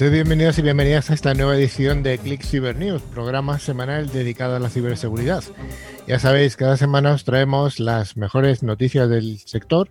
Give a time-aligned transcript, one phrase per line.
[0.00, 4.56] Sed bienvenidos y bienvenidas a esta nueva edición de Click Cyber News, programa semanal dedicado
[4.56, 5.44] a la ciberseguridad.
[6.08, 9.90] Ya sabéis, cada semana os traemos las mejores noticias del sector,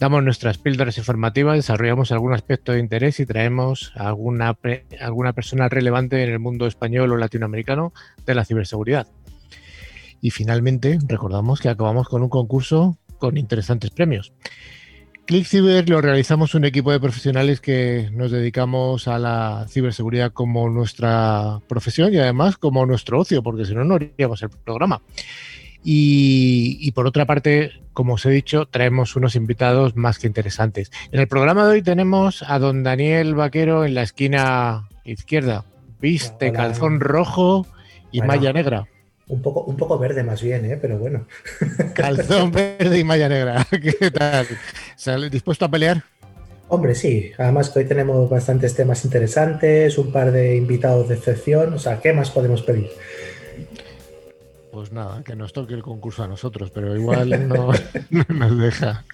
[0.00, 4.58] damos nuestras píldoras informativas, desarrollamos algún aspecto de interés y traemos a alguna,
[5.00, 7.92] alguna persona relevante en el mundo español o latinoamericano
[8.26, 9.06] de la ciberseguridad.
[10.20, 14.32] Y finalmente, recordamos que acabamos con un concurso con interesantes premios.
[15.28, 21.60] ClickCiber lo realizamos un equipo de profesionales que nos dedicamos a la ciberseguridad como nuestra
[21.68, 25.02] profesión y además como nuestro ocio, porque si no, no haríamos el programa.
[25.84, 30.90] Y, por otra parte, como os he dicho, traemos unos invitados más que interesantes.
[31.12, 35.66] En el programa de hoy tenemos a don Daniel Vaquero en la esquina izquierda.
[36.00, 37.66] Viste, calzón rojo
[38.10, 38.88] y malla negra.
[39.28, 40.78] Un poco, un poco verde más bien, ¿eh?
[40.80, 41.26] pero bueno.
[41.94, 43.66] Calzón verde y malla negra.
[43.70, 44.46] ¿Qué tal?
[45.30, 46.02] ¿Dispuesto a pelear?
[46.68, 47.32] Hombre, sí.
[47.38, 51.74] Además que hoy tenemos bastantes temas interesantes, un par de invitados de excepción.
[51.74, 52.90] O sea, ¿qué más podemos pedir?
[54.72, 57.70] Pues nada, que nos toque el concurso a nosotros, pero igual no,
[58.28, 59.04] nos deja.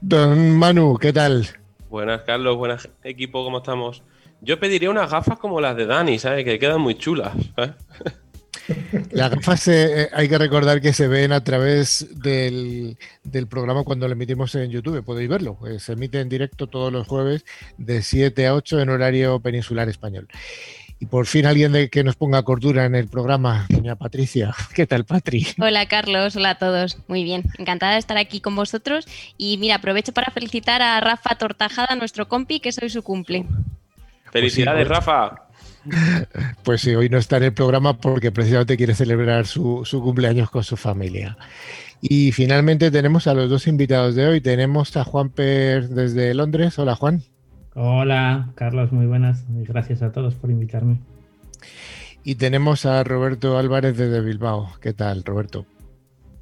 [0.00, 1.48] Don Manu, ¿qué tal?
[1.88, 2.56] Buenas, Carlos.
[2.56, 4.02] Buenas, equipo, ¿cómo estamos?
[4.40, 6.44] Yo pediría unas gafas como las de Dani, ¿sabes?
[6.44, 7.32] Que quedan muy chulas.
[9.10, 12.96] Las gafas eh, hay que recordar que se ven a través del,
[13.48, 15.58] programa cuando lo emitimos en YouTube, podéis verlo.
[15.66, 17.44] Eh, se emite en directo todos los jueves
[17.78, 20.28] de 7 a 8 en horario peninsular español.
[21.00, 24.54] Y por fin alguien de, que nos ponga cordura en el programa, doña Patricia.
[24.74, 25.46] ¿Qué tal, Patri?
[25.58, 26.36] Hola, Carlos.
[26.36, 26.98] Hola a todos.
[27.08, 27.44] Muy bien.
[27.58, 29.06] Encantada de estar aquí con vosotros.
[29.36, 33.44] Y mira, aprovecho para felicitar a Rafa Tortajada, nuestro compi, que soy su cumple.
[34.30, 35.43] Felicidades, pues Rafa.
[36.62, 40.64] Pues sí, hoy no está en el programa porque precisamente quiere celebrar su, cumpleaños con
[40.64, 41.36] su familia.
[42.00, 44.40] Y finalmente tenemos a los dos invitados de hoy.
[44.40, 46.78] Tenemos a Juan Per desde Londres.
[46.78, 47.22] Hola, Juan.
[47.74, 49.44] Hola, Carlos, muy buenas.
[49.48, 50.98] Gracias a todos por invitarme.
[52.22, 54.72] Y tenemos a Roberto Álvarez desde Bilbao.
[54.80, 55.66] ¿Qué tal, Roberto?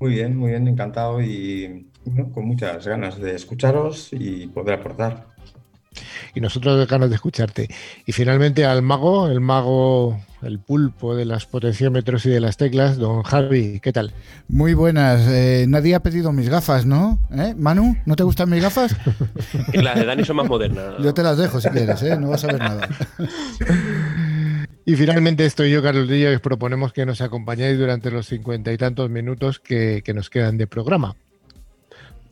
[0.00, 1.86] Muy bien, muy bien, encantado y
[2.34, 5.31] con muchas ganas de escucharos y poder aportar
[6.34, 7.68] y nosotros ganas de escucharte.
[8.06, 12.96] Y finalmente al mago, el mago, el pulpo de las potenciómetros y de las teclas,
[12.98, 14.12] don Javi, ¿qué tal?
[14.48, 15.26] Muy buenas.
[15.28, 17.18] Eh, nadie ha pedido mis gafas, ¿no?
[17.30, 17.54] ¿Eh?
[17.56, 18.96] Manu, ¿no te gustan mis gafas?
[19.72, 20.94] las de Dani son más modernas.
[21.00, 22.16] Yo te las dejo si quieres, ¿eh?
[22.18, 22.88] No vas a ver nada.
[24.84, 29.08] Y finalmente estoy yo, Carlos Díaz, proponemos que nos acompañéis durante los cincuenta y tantos
[29.10, 31.14] minutos que nos quedan de programa.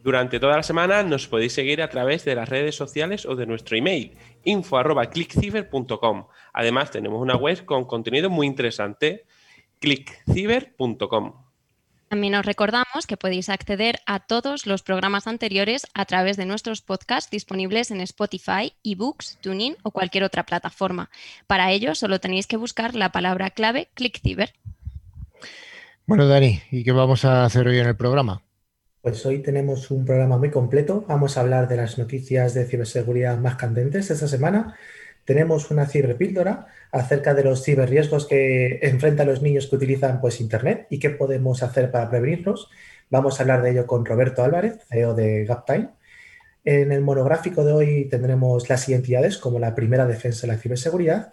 [0.02, 3.46] Durante toda la semana nos podéis seguir a través de las redes sociales o de
[3.46, 6.26] nuestro email info@clickciber.com.
[6.54, 9.26] Además tenemos una web con contenido muy interesante
[9.78, 11.50] clickciber.com.
[12.08, 16.80] También os recordamos que podéis acceder a todos los programas anteriores a través de nuestros
[16.80, 21.08] podcasts disponibles en Spotify, eBooks, TuneIn o cualquier otra plataforma.
[21.46, 24.54] Para ello solo tenéis que buscar la palabra clave ClickCiber.
[26.04, 28.42] Bueno, Dani, ¿y qué vamos a hacer hoy en el programa?
[29.02, 31.06] Pues hoy tenemos un programa muy completo.
[31.08, 34.76] Vamos a hablar de las noticias de ciberseguridad más candentes esta semana.
[35.24, 40.86] Tenemos una ciberpíldora acerca de los ciberriesgos que enfrentan los niños que utilizan pues, Internet
[40.90, 42.68] y qué podemos hacer para prevenirlos.
[43.08, 45.88] Vamos a hablar de ello con Roberto Álvarez, CEO de GapTime.
[46.64, 51.32] En el monográfico de hoy tendremos las identidades como la primera defensa de la ciberseguridad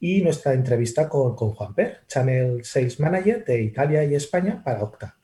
[0.00, 4.82] y nuestra entrevista con, con Juan Per, Channel Sales Manager de Italia y España para
[4.82, 5.16] Octa.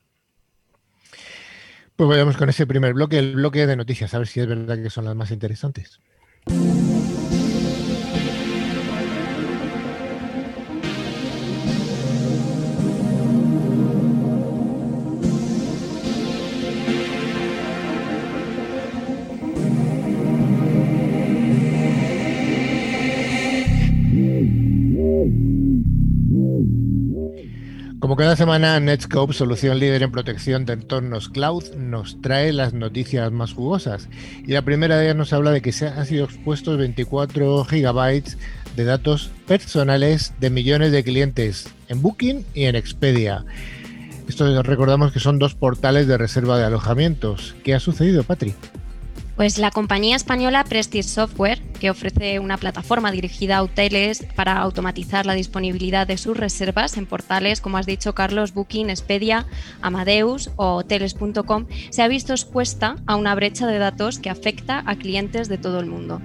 [2.03, 4.77] Pues vayamos con ese primer bloque, el bloque de noticias, a ver si es verdad
[4.77, 6.01] que son las más interesantes.
[28.03, 33.31] Como cada semana, Netscope, solución líder en protección de entornos cloud, nos trae las noticias
[33.31, 34.09] más jugosas.
[34.44, 38.38] Y la primera de ellas nos habla de que se han sido expuestos 24 gigabytes
[38.75, 43.44] de datos personales de millones de clientes en Booking y en Expedia.
[44.26, 47.55] Esto recordamos que son dos portales de reserva de alojamientos.
[47.62, 48.56] ¿Qué ha sucedido, Patri?
[49.37, 55.25] Pues la compañía española Prestige Software, que ofrece una plataforma dirigida a hoteles para automatizar
[55.25, 59.46] la disponibilidad de sus reservas en portales, como has dicho Carlos, Booking, Expedia,
[59.81, 64.96] Amadeus o hoteles.com, se ha visto expuesta a una brecha de datos que afecta a
[64.96, 66.20] clientes de todo el mundo.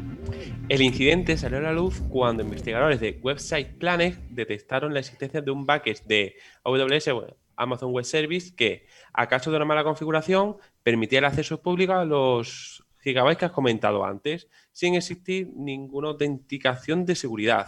[0.67, 5.49] El incidente salió a la luz cuando investigadores de Website Planet detectaron la existencia de
[5.49, 7.09] un bucket de AWS
[7.55, 12.05] Amazon Web Service que, a caso de una mala configuración, permitía el acceso público a
[12.05, 17.67] los gigabytes que has comentado antes, sin existir ninguna autenticación de seguridad.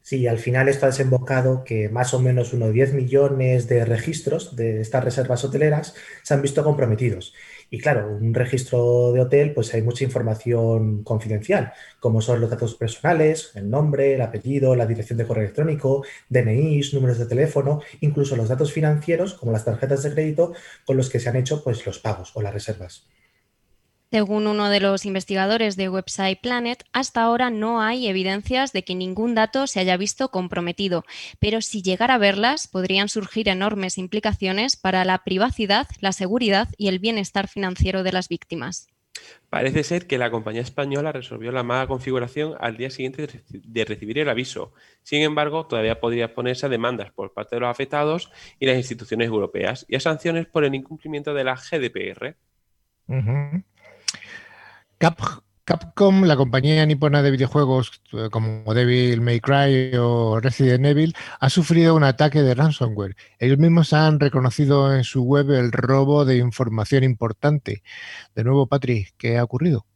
[0.00, 4.56] Sí, al final esto ha desembocado que más o menos unos 10 millones de registros
[4.56, 7.34] de estas reservas hoteleras se han visto comprometidos.
[7.68, 12.74] Y claro, un registro de hotel, pues hay mucha información confidencial, como son los datos
[12.74, 18.34] personales, el nombre, el apellido, la dirección de correo electrónico, DNIs, números de teléfono, incluso
[18.34, 20.54] los datos financieros, como las tarjetas de crédito
[20.86, 23.06] con los que se han hecho pues, los pagos o las reservas.
[24.10, 28.94] Según uno de los investigadores de Website Planet, hasta ahora no hay evidencias de que
[28.94, 31.04] ningún dato se haya visto comprometido,
[31.38, 36.88] pero si llegara a verlas podrían surgir enormes implicaciones para la privacidad, la seguridad y
[36.88, 38.88] el bienestar financiero de las víctimas.
[39.50, 44.18] Parece ser que la compañía española resolvió la mala configuración al día siguiente de recibir
[44.20, 44.72] el aviso.
[45.02, 49.28] Sin embargo, todavía podría ponerse a demandas por parte de los afectados y las instituciones
[49.28, 52.36] europeas y a sanciones por el incumplimiento de la GDPR.
[54.98, 61.50] Capcom, la compañía nipona de videojuegos eh, como Devil May Cry o Resident Evil, ha
[61.50, 63.14] sufrido un ataque de ransomware.
[63.38, 67.84] Ellos mismos han reconocido en su web el robo de información importante.
[68.34, 69.86] De nuevo, Patrick, ¿qué ha ocurrido?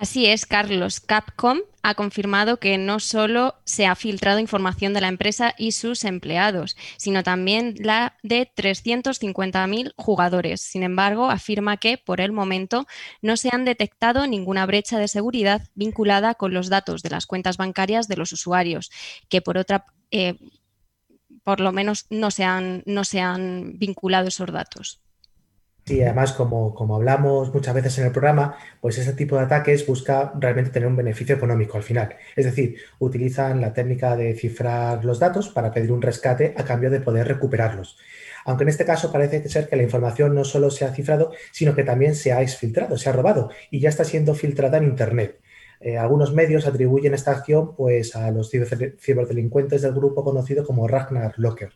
[0.00, 0.98] Así es, Carlos.
[0.98, 6.04] Capcom ha confirmado que no solo se ha filtrado información de la empresa y sus
[6.04, 10.62] empleados, sino también la de 350.000 jugadores.
[10.62, 12.86] Sin embargo, afirma que por el momento
[13.20, 17.58] no se han detectado ninguna brecha de seguridad vinculada con los datos de las cuentas
[17.58, 18.90] bancarias de los usuarios,
[19.28, 20.38] que por otra eh,
[21.44, 22.28] por lo menos no
[22.86, 25.02] no se han vinculado esos datos.
[25.86, 29.86] Sí, además, como, como, hablamos muchas veces en el programa, pues ese tipo de ataques
[29.86, 32.14] busca realmente tener un beneficio económico al final.
[32.36, 36.90] Es decir, utilizan la técnica de cifrar los datos para pedir un rescate a cambio
[36.90, 37.96] de poder recuperarlos.
[38.44, 41.74] Aunque en este caso parece ser que la información no solo se ha cifrado, sino
[41.74, 45.40] que también se ha exfiltrado, se ha robado y ya está siendo filtrada en Internet.
[45.80, 51.34] Eh, algunos medios atribuyen esta acción pues, a los ciberdelincuentes del grupo conocido como Ragnar
[51.36, 51.72] Locker.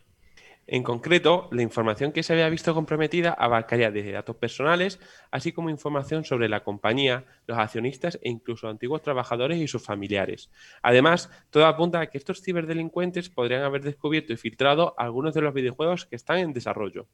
[0.67, 5.69] En concreto, la información que se había visto comprometida abarcaría desde datos personales, así como
[5.69, 10.49] información sobre la compañía, los accionistas e incluso antiguos trabajadores y sus familiares.
[10.81, 15.53] Además, todo apunta a que estos ciberdelincuentes podrían haber descubierto y filtrado algunos de los
[15.53, 17.07] videojuegos que están en desarrollo.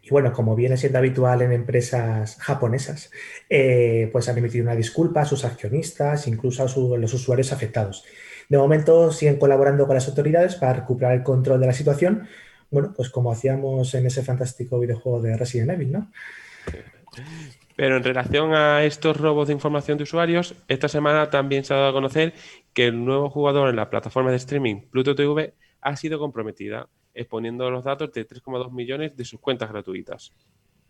[0.00, 3.10] Y bueno, como viene siendo habitual en empresas japonesas,
[3.48, 8.04] eh, pues han emitido una disculpa a sus accionistas, incluso a los usuarios afectados.
[8.52, 12.28] De momento siguen colaborando con las autoridades para recuperar el control de la situación,
[12.70, 16.12] bueno, pues como hacíamos en ese fantástico videojuego de Resident Evil, ¿no?
[17.76, 21.78] Pero en relación a estos robos de información de usuarios, esta semana también se ha
[21.78, 22.34] dado a conocer
[22.74, 27.70] que el nuevo jugador en la plataforma de streaming Pluto TV ha sido comprometida, exponiendo
[27.70, 30.30] los datos de 3,2 millones de sus cuentas gratuitas.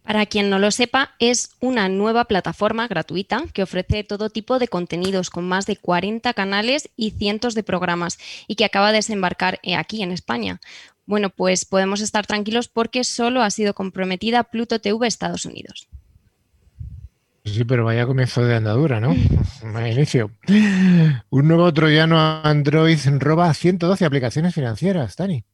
[0.02, 4.68] Para quien no lo sepa, es una nueva plataforma gratuita que ofrece todo tipo de
[4.68, 8.18] contenidos con más de 40 canales y cientos de programas
[8.48, 10.60] y que acaba de desembarcar aquí en España.
[11.06, 15.88] Bueno, pues podemos estar tranquilos porque solo ha sido comprometida Pluto TV Estados Unidos.
[17.44, 19.14] Sí, pero vaya comienzo de andadura, ¿no?
[19.90, 20.30] Inicio.
[21.30, 25.44] Un nuevo troyano Android roba 112 aplicaciones financieras, Dani.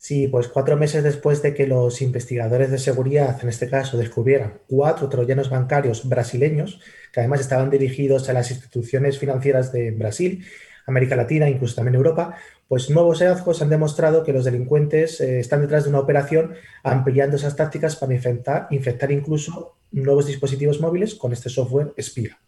[0.00, 4.60] Sí, pues cuatro meses después de que los investigadores de seguridad, en este caso, descubrieran
[4.68, 6.80] cuatro troyanos bancarios brasileños,
[7.12, 10.44] que además estaban dirigidos a las instituciones financieras de Brasil,
[10.86, 12.36] América Latina, incluso también Europa,
[12.68, 17.36] pues nuevos hallazgos han demostrado que los delincuentes eh, están detrás de una operación ampliando
[17.36, 22.38] esas tácticas para infectar, infectar incluso nuevos dispositivos móviles con este software espía.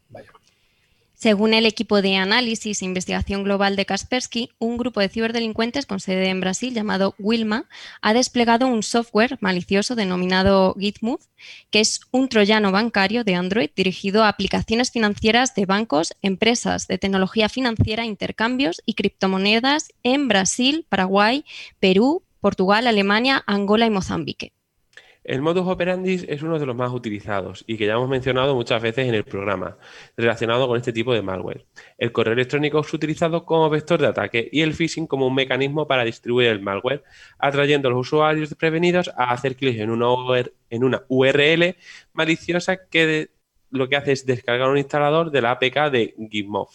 [1.20, 6.00] Según el equipo de análisis e investigación global de Kaspersky, un grupo de ciberdelincuentes con
[6.00, 7.68] sede en Brasil llamado Wilma
[8.00, 11.22] ha desplegado un software malicioso denominado Gitmove,
[11.68, 16.96] que es un troyano bancario de Android dirigido a aplicaciones financieras de bancos, empresas de
[16.96, 21.44] tecnología financiera, intercambios y criptomonedas en Brasil, Paraguay,
[21.80, 24.54] Perú, Portugal, Alemania, Angola y Mozambique.
[25.30, 28.82] El modus operandi es uno de los más utilizados y que ya hemos mencionado muchas
[28.82, 29.78] veces en el programa,
[30.16, 31.66] relacionado con este tipo de malware.
[31.98, 35.86] El correo electrónico es utilizado como vector de ataque y el phishing como un mecanismo
[35.86, 37.04] para distribuir el malware,
[37.38, 41.76] atrayendo a los usuarios desprevenidos a hacer clic en una, URL
[42.12, 43.30] maliciosa que
[43.70, 46.70] lo que hace es descargar un instalador de la APK de Gitmov.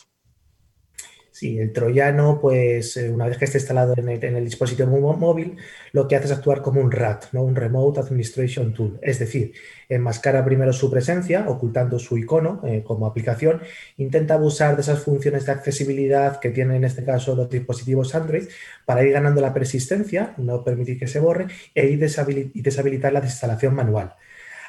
[1.35, 4.87] Sí, el troyano, pues eh, una vez que esté instalado en el, dispositivo
[5.17, 5.57] móvil,
[5.91, 7.43] lo que hace es actuar como un RAT, ¿no?
[7.43, 8.97] un Remote Administration Tool.
[9.01, 9.51] Es decir,
[9.89, 13.59] enmascara primero su presencia, ocultando su icono eh, como aplicación,
[13.97, 18.47] intenta abusar de esas funciones de accesibilidad que tienen en este caso los dispositivos Android
[18.85, 23.75] para ir ganando la persistencia, no permitir que se borre e ir deshabilitar la desinstalación
[23.75, 24.15] manual.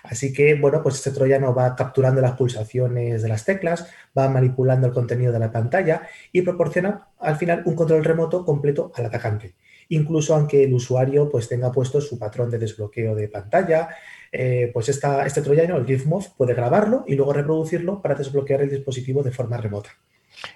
[0.08, 4.86] Así que, bueno, pues este troyano va capturando las pulsaciones de las teclas, va manipulando
[4.86, 9.54] el contenido de la pantalla y proporciona al final un control remoto completo al atacante.
[9.88, 13.88] Incluso aunque el usuario pues tenga puesto su patrón de desbloqueo de pantalla,
[14.32, 19.22] eh, pues este troyano, el GIFMOV, puede grabarlo y luego reproducirlo para desbloquear el dispositivo
[19.22, 19.90] de forma remota.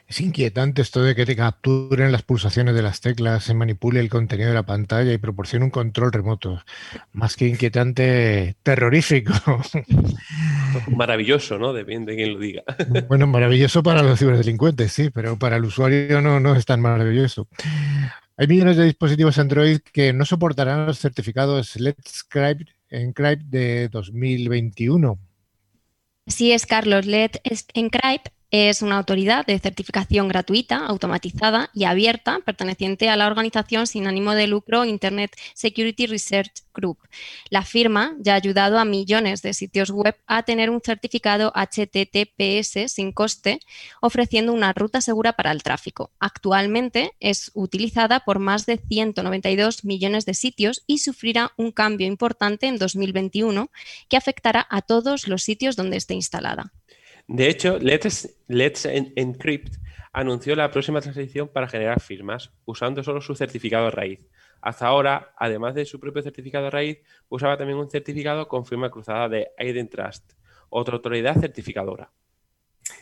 [0.06, 4.08] Es inquietante esto de que te capturen las pulsaciones de las teclas, se manipule el
[4.08, 6.62] contenido de la pantalla y proporcione un control remoto.
[7.12, 9.32] Más que inquietante, terrorífico.
[10.88, 11.72] Maravilloso, ¿no?
[11.72, 12.62] Depende de quién lo diga.
[13.08, 17.48] Bueno, maravilloso para los ciberdelincuentes, sí, pero para el usuario no, no es tan maravilloso.
[18.36, 22.26] Hay millones de dispositivos Android que no soportarán los certificados Let's
[22.90, 25.18] Encrypt de 2021.
[26.26, 27.06] Sí es, Carlos.
[27.06, 27.40] Let's
[27.74, 34.06] Encrypt es una autoridad de certificación gratuita, automatizada y abierta, perteneciente a la organización sin
[34.08, 36.98] ánimo de lucro Internet Security Research Group.
[37.48, 42.92] La firma ya ha ayudado a millones de sitios web a tener un certificado HTTPS
[42.92, 43.60] sin coste,
[44.00, 46.10] ofreciendo una ruta segura para el tráfico.
[46.18, 52.66] Actualmente es utilizada por más de 192 millones de sitios y sufrirá un cambio importante
[52.66, 53.70] en 2021
[54.08, 56.72] que afectará a todos los sitios donde esté instalada.
[57.30, 58.28] De hecho, Let's,
[59.14, 59.76] Encrypt
[60.12, 64.18] anunció la próxima transición para generar firmas, usando solo su certificado raíz.
[64.60, 69.28] Hasta ahora, además de su propio certificado raíz, usaba también un certificado con firma cruzada
[69.28, 70.32] de IdenTrust,
[70.70, 72.10] otra autoridad certificadora.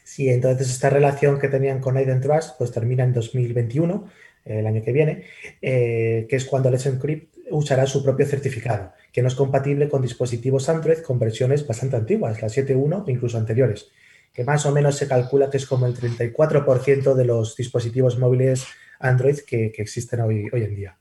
[0.04, 4.10] Sí, entonces esta relación que tenían con IdenTrust pues termina en 2021,
[4.44, 5.24] el año que viene,
[5.62, 10.02] eh, que es cuando Let's Encrypt usará su propio certificado, que no es compatible con
[10.02, 13.90] dispositivos Android con versiones bastante antiguas, la 7.1 e incluso anteriores
[14.38, 18.68] que más o menos se calcula que es como el 34% de los dispositivos móviles
[19.00, 20.96] Android que, existen hoy, hoy en día.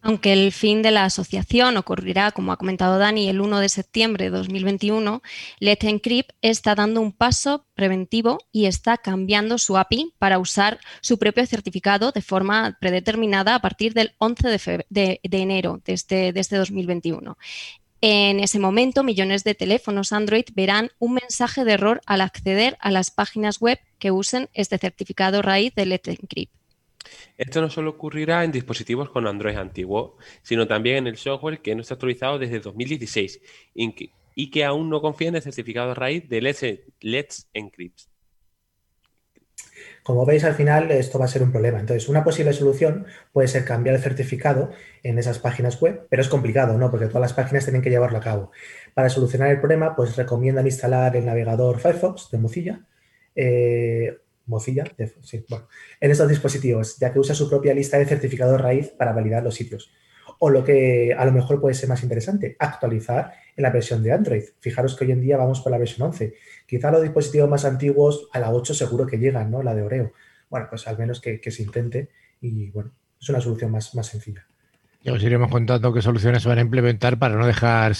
[0.00, 4.24] Aunque el fin de la asociación ocurrirá, como ha comentado Dani, el 1 de septiembre
[4.24, 5.20] de 2021,
[5.60, 11.18] Let's Encrypt está dando un paso preventivo y está cambiando su API para usar su
[11.18, 16.56] propio certificado de forma predeterminada a partir del 11 de, enero de este, de este
[16.56, 17.36] 2021.
[18.02, 22.90] En ese momento, millones de teléfonos Android verán un mensaje de error al acceder a
[22.90, 26.52] las páginas web que usen este certificado raíz de Let's Encrypt.
[27.38, 31.74] Esto no solo ocurrirá en dispositivos con Android antiguo, sino también en el software que
[31.74, 33.40] no está actualizado desde 2016
[33.74, 36.42] y que, aún no confía en el certificado raíz de
[37.00, 38.00] Let's Encrypt.
[40.06, 41.80] Como veis, al final esto va a ser un problema.
[41.80, 44.70] Entonces, una posible solución puede ser cambiar el certificado
[45.02, 46.92] en esas páginas web, pero es complicado, ¿no?
[46.92, 48.52] Porque todas las páginas tienen que llevarlo a cabo.
[48.94, 52.86] Para solucionar el problema, pues recomiendan instalar el navegador Firefox de Mozilla,
[53.34, 54.84] eh, Mozilla,
[55.22, 55.66] sí, bueno,
[56.00, 59.56] en estos dispositivos, ya que usa su propia lista de certificados raíz para validar los
[59.56, 59.92] sitios.
[60.38, 64.12] O lo que a lo mejor puede ser más interesante, actualizar en la versión de
[64.12, 64.44] Android.
[64.60, 66.34] Fijaros que hoy en día vamos por la versión 11.
[66.66, 69.62] Quizá los dispositivos más antiguos a la 8 seguro que llegan, ¿no?
[69.62, 70.12] La de Oreo.
[70.50, 74.46] Bueno, pues al menos que, se intente y bueno, es una solución más, más sencilla.
[75.02, 77.92] Ya os iremos contando qué soluciones se van a implementar para no dejar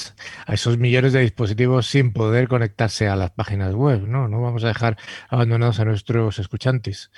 [0.45, 4.27] a esos millones de dispositivos sin poder conectarse a las páginas web, ¿no?
[4.27, 7.13] No vamos a dejar abandonados a nuestros escuchantes.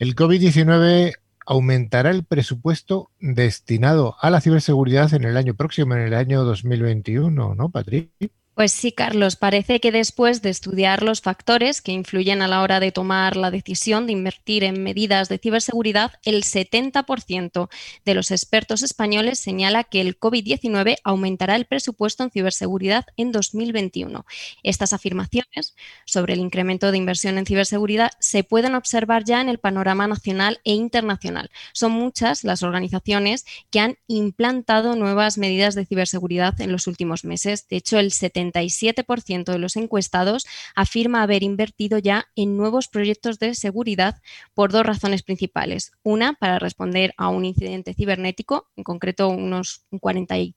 [0.00, 1.14] El COVID-19
[1.46, 7.54] aumentará el presupuesto destinado a la ciberseguridad en el año próximo, en el año 2021,
[7.54, 8.10] ¿no, Patrick?
[8.56, 12.80] Pues sí, Carlos, parece que después de estudiar los factores que influyen a la hora
[12.80, 17.68] de tomar la decisión de invertir en medidas de ciberseguridad, el 70%
[18.06, 24.24] de los expertos españoles señala que el COVID-19 aumentará el presupuesto en ciberseguridad en 2021.
[24.62, 29.58] Estas afirmaciones sobre el incremento de inversión en ciberseguridad se pueden observar ya en el
[29.58, 31.50] panorama nacional e internacional.
[31.74, 37.68] Son muchas las organizaciones que han implantado nuevas medidas de ciberseguridad en los últimos meses.
[37.68, 43.38] De hecho, el 70 77% de los encuestados afirma haber invertido ya en nuevos proyectos
[43.38, 44.20] de seguridad
[44.54, 45.92] por dos razones principales.
[46.02, 50.54] Una, para responder a un incidente cibernético, en concreto unos 49%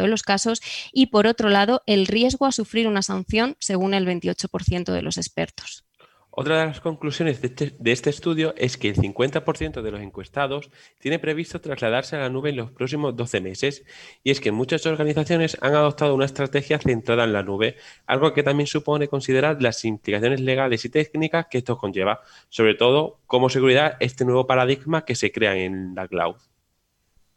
[0.00, 0.60] de los casos,
[0.92, 5.16] y por otro lado, el riesgo a sufrir una sanción, según el 28% de los
[5.16, 5.85] expertos.
[6.38, 10.70] Otra de las conclusiones este, de este, estudio es que el 50% de los encuestados
[10.98, 13.84] tiene previsto trasladarse a la nube en los próximos 12 meses
[14.22, 18.42] y es que muchas organizaciones han adoptado una estrategia centrada en la nube, algo que
[18.42, 23.96] también supone considerar las implicaciones legales y técnicas que esto conlleva, sobre todo como seguridad
[24.00, 26.36] este nuevo paradigma que se crea en la cloud.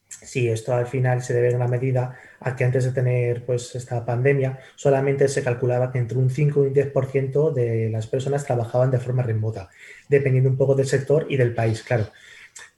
[0.10, 3.76] Sí, esto al final se debe en una medida a que antes de tener pues,
[3.76, 8.44] esta pandemia solamente se calculaba que entre un 5 y un 10% de las personas
[8.44, 9.70] trabajaban de forma remota,
[10.08, 12.08] dependiendo un poco del sector y del país, claro.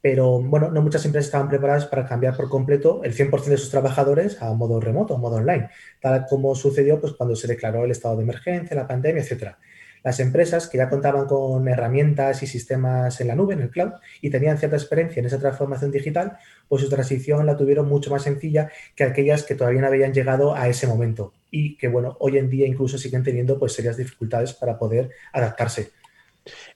[0.01, 3.71] pero bueno, no muchas empresas estaban preparadas para cambiar por completo el 100% de sus
[3.71, 5.69] trabajadores a modo remoto, a modo online,
[6.01, 9.57] tal como sucedió pues, cuando se declaró el estado de emergencia, la pandemia, etcétera.
[10.03, 13.91] Las empresas que ya contaban con herramientas y sistemas en la nube, en el cloud,
[14.21, 18.23] y tenían cierta experiencia en esa transformación digital, pues su transición la tuvieron mucho más
[18.23, 22.37] sencilla que aquellas que todavía no habían llegado a ese momento y que, bueno, hoy
[22.37, 25.91] en día incluso siguen teniendo pues serias dificultades para poder adaptarse.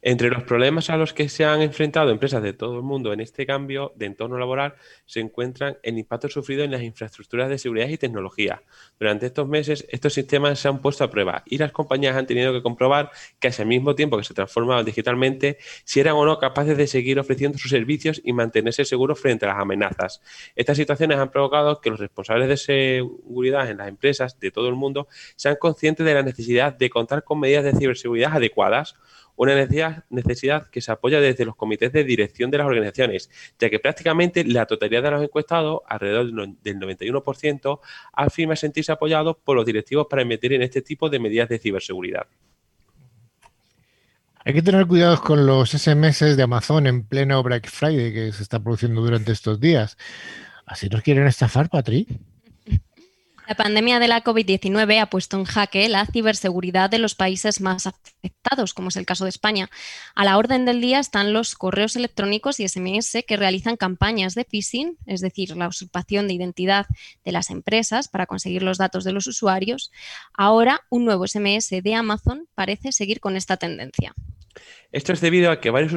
[0.01, 3.19] Entre los problemas a los que se han enfrentado empresas de todo el mundo en
[3.19, 7.87] este cambio de entorno laboral se encuentran el impacto sufrido en las infraestructuras de seguridad
[7.87, 8.61] y tecnología.
[8.99, 12.53] Durante estos meses, estos sistemas se han puesto a prueba y las compañías han tenido
[12.53, 16.77] que comprobar que al mismo tiempo que se transformaban digitalmente, si eran o no capaces
[16.77, 20.21] de seguir ofreciendo sus servicios y mantenerse seguros frente a las amenazas.
[20.55, 24.75] Estas situaciones han provocado que los responsables de seguridad en las empresas de todo el
[24.75, 28.95] mundo sean conscientes de la necesidad de contar con medidas de ciberseguridad adecuadas
[29.35, 29.55] una
[30.09, 34.43] necesidad, que se apoya desde los comités de dirección de las organizaciones, ya que prácticamente
[34.43, 37.79] la totalidad de los encuestados, alrededor del 91%,
[38.13, 42.27] afirma sentirse apoyados por los directivos para emitir en este tipo de medidas de ciberseguridad.
[44.47, 48.43] Hay que tener cuidado con los SMS de Amazon en pleno Black Friday que se
[48.43, 49.97] está produciendo durante estos días.
[50.67, 52.07] ¿Así nos quieren estafar, Patri?
[53.47, 57.85] La pandemia de la COVID-19 ha puesto en jaque la ciberseguridad de los países más
[57.85, 59.69] afectados, como es el caso de España.
[60.15, 64.45] A la orden del día están los correos electrónicos y SMS que realizan campañas de
[64.45, 66.87] phishing, es decir, la usurpación de identidad
[67.23, 69.91] de las empresas para conseguir los datos de los usuarios.
[70.33, 74.15] Ahora, un nuevo SMS de Amazon parece seguir con esta tendencia.
[74.91, 75.93] Esto es debido a que varios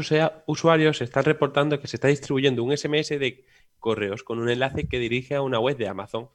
[0.47, 3.45] usuarios están reportando que se está distribuyendo un SMS de
[3.79, 6.29] correos con un enlace que dirige a una web de Amazon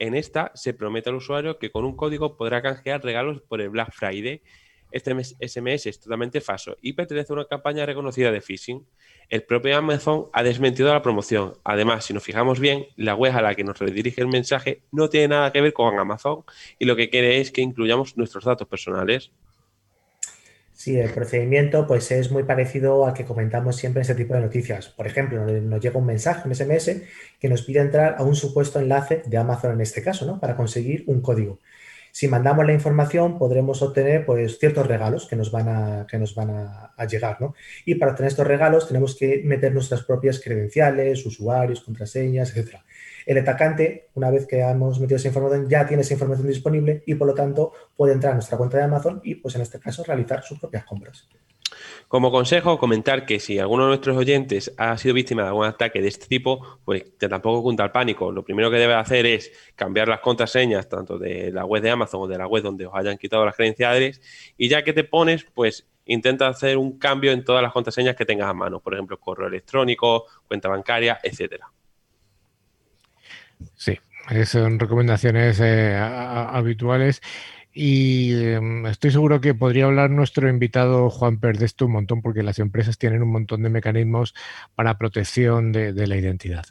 [0.00, 3.68] en esta se promete al usuario que con un código podrá canjear regalos por el
[3.68, 4.42] Black Friday.
[4.90, 8.84] Este SMS es totalmente falso y pertenece a una campaña reconocida de phishing.
[9.28, 11.52] El propio Amazon ha desmentido la promoción.
[11.62, 15.08] Además, si nos fijamos bien, la web a la que nos redirige el mensaje no
[15.08, 16.42] tiene nada que ver con Amazon
[16.78, 19.30] y lo que quiere es que incluyamos nuestros datos personales.
[20.80, 24.40] Sí, el procedimiento pues es muy parecido al que comentamos siempre en este tipo de
[24.40, 24.88] noticias.
[24.88, 27.02] Por ejemplo, nos llega un mensaje, un SMS,
[27.38, 30.40] que nos pide entrar a un supuesto enlace de Amazon en este caso, ¿no?
[30.40, 31.58] Para conseguir un código.
[32.12, 36.34] Si mandamos la información, podremos obtener pues, ciertos regalos que nos van, a, que nos
[36.34, 37.38] van a, llegar.
[37.42, 37.54] ¿no?
[37.84, 42.76] Y para obtener estos regalos tenemos que meter nuestras propias credenciales, usuarios, contraseñas, etc.
[43.26, 47.14] El atacante, una vez que hemos metido esa información, ya tiene esa información disponible y
[47.14, 50.04] por lo tanto puede entrar a nuestra cuenta de Amazon y, pues en este caso,
[50.04, 51.28] realizar sus propias compras.
[52.08, 56.02] Como consejo, comentar que si alguno de nuestros oyentes ha sido víctima de algún ataque
[56.02, 58.32] de este tipo, pues tampoco cunta el pánico.
[58.32, 62.22] Lo primero que debe hacer es cambiar las contraseñas tanto de la web de Amazon
[62.22, 64.20] o de la web donde os hayan quitado las credenciales
[64.56, 68.26] y ya que te pones, pues intenta hacer un cambio en todas las contraseñas que
[68.26, 71.70] tengas a mano, por ejemplo, correo electrónico, cuenta bancaria, etcétera.
[73.76, 73.98] Sí,
[74.44, 77.20] son recomendaciones eh, habituales.
[77.72, 82.20] Y em, estoy seguro que podría hablar nuestro invitado Juan Per de esto un montón,
[82.20, 84.34] porque las empresas tienen un montón de mecanismos
[84.74, 86.64] para protección de, de la identidad.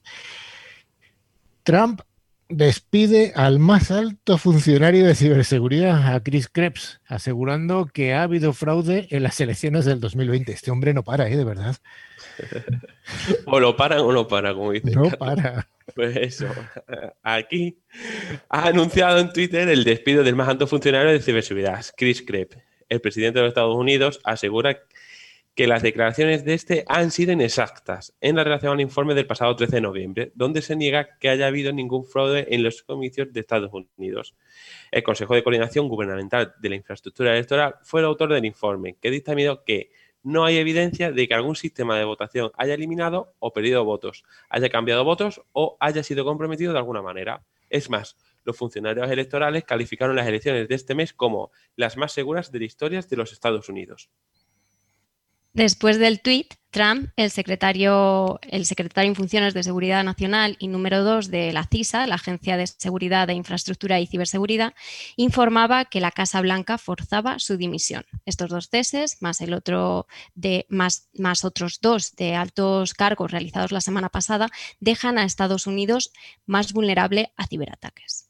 [1.63, 2.01] Trump
[2.49, 9.07] despide al más alto funcionario de ciberseguridad, a Chris Krebs, asegurando que ha habido fraude
[9.11, 10.51] en las elecciones del 2020.
[10.51, 11.37] Este hombre no para, ¿eh?
[11.37, 11.77] De verdad.
[13.45, 14.93] o lo paran o no para, como dicen.
[14.93, 15.67] No para.
[15.95, 16.47] Pues eso,
[17.23, 17.79] aquí
[18.49, 22.57] ha anunciado en Twitter el despido del más alto funcionario de ciberseguridad, Chris Krebs.
[22.89, 24.81] El presidente de los Estados Unidos asegura que
[25.67, 29.77] las declaraciones de este han sido inexactas en la relación al informe del pasado 13
[29.77, 33.71] de noviembre, donde se niega que haya habido ningún fraude en los comicios de Estados
[33.97, 34.35] Unidos.
[34.91, 39.11] El Consejo de Coordinación Gubernamental de la Infraestructura Electoral fue el autor del informe, que
[39.11, 39.91] dictaminó que
[40.23, 44.69] no hay evidencia de que algún sistema de votación haya eliminado o perdido votos, haya
[44.69, 47.43] cambiado votos o haya sido comprometido de alguna manera.
[47.69, 52.51] Es más, los funcionarios electorales calificaron las elecciones de este mes como las más seguras
[52.51, 54.09] de la historia de los Estados Unidos.
[55.53, 61.03] Después del tuit, Trump, el secretario, el secretario en funciones de Seguridad Nacional y número
[61.03, 64.75] dos de la CISA, la Agencia de Seguridad de Infraestructura y Ciberseguridad,
[65.15, 68.05] informaba que la Casa Blanca forzaba su dimisión.
[68.25, 73.71] Estos dos ceses, más el otro de más, más otros dos de altos cargos realizados
[73.71, 76.11] la semana pasada, dejan a Estados Unidos
[76.45, 78.28] más vulnerable a ciberataques.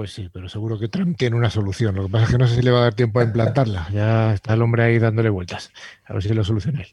[0.00, 1.94] Pues sí, pero seguro que Trump tiene una solución.
[1.94, 3.86] Lo que pasa es que no sé si le va a dar tiempo a implantarla.
[3.92, 5.72] Ya está el hombre ahí dándole vueltas.
[6.06, 6.88] A ver si lo soluciona él.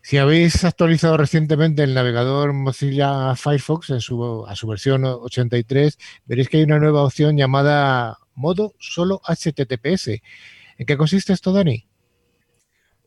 [0.00, 6.48] Si habéis actualizado recientemente el navegador Mozilla Firefox en su, a su versión 83, veréis
[6.48, 10.22] que hay una nueva opción llamada modo solo HTTPS.
[10.78, 11.86] ¿En qué consiste esto, Dani?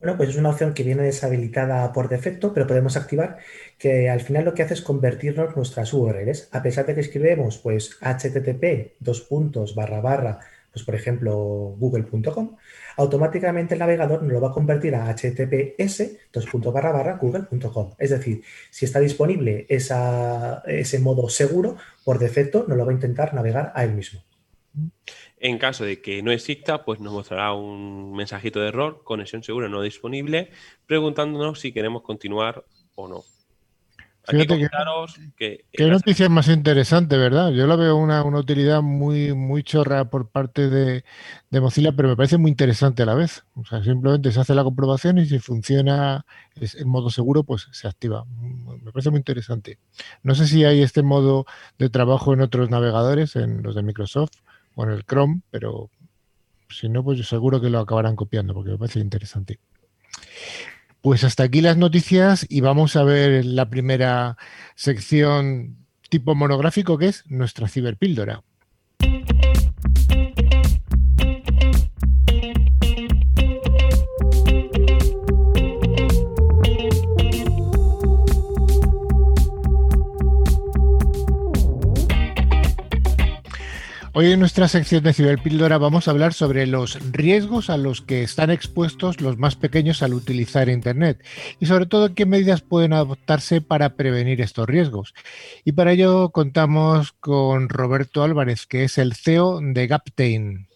[0.00, 3.36] Bueno, pues es una opción que viene deshabilitada por defecto, pero podemos activar
[3.78, 6.48] que al final lo que hace es convertirnos nuestras URLs.
[6.52, 10.40] A pesar de que escribimos pues http dos puntos barra barra,
[10.72, 11.36] pues por ejemplo
[11.78, 12.56] google.com,
[12.96, 17.92] automáticamente el navegador nos lo va a convertir a https dos puntos barra barra google.com.
[17.98, 23.34] Es decir, si está disponible ese modo seguro, por defecto nos lo va a intentar
[23.34, 24.22] navegar a él mismo.
[25.42, 29.70] En caso de que no exista, pues nos mostrará un mensajito de error, conexión segura
[29.70, 30.50] no disponible,
[30.86, 33.24] preguntándonos si queremos continuar o no.
[34.24, 34.68] Fíjate
[35.36, 37.52] que, qué noticia más interesante, ¿verdad?
[37.52, 41.04] Yo la veo una, utilidad muy, muy chorra por parte de,
[41.50, 43.44] Mozilla, pero me parece muy interesante a la vez.
[43.54, 47.88] O sea, simplemente se hace la comprobación y si funciona en modo seguro, pues se
[47.88, 48.26] activa.
[48.82, 49.78] Me parece muy interesante.
[50.22, 51.46] No sé si hay este modo
[51.78, 54.32] de trabajo en otros navegadores, en los de Microsoft
[54.74, 55.90] o en el Chrome, pero
[56.68, 59.58] si no, pues yo seguro que lo acabarán copiando porque me parece interesante.
[61.00, 64.36] Pues hasta aquí las noticias y vamos a ver la primera
[64.74, 65.76] sección
[66.08, 68.42] tipo monográfico que es nuestra ciberpíldora.
[84.12, 88.24] Hoy en nuestra sección de Ciberpíldora vamos a hablar sobre los riesgos a los que
[88.24, 91.24] están expuestos los más pequeños al utilizar Internet
[91.60, 95.14] y sobre todo qué medidas pueden adoptarse para prevenir estos riesgos.
[95.64, 100.66] Y para ello contamos con Roberto Álvarez, que es el CEO de Gaptain.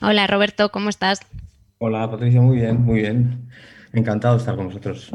[0.00, 1.20] Hola Roberto, ¿cómo estás?
[1.78, 3.48] Hola Patricia, muy bien, muy bien.
[3.92, 5.12] Encantado de estar con vosotros.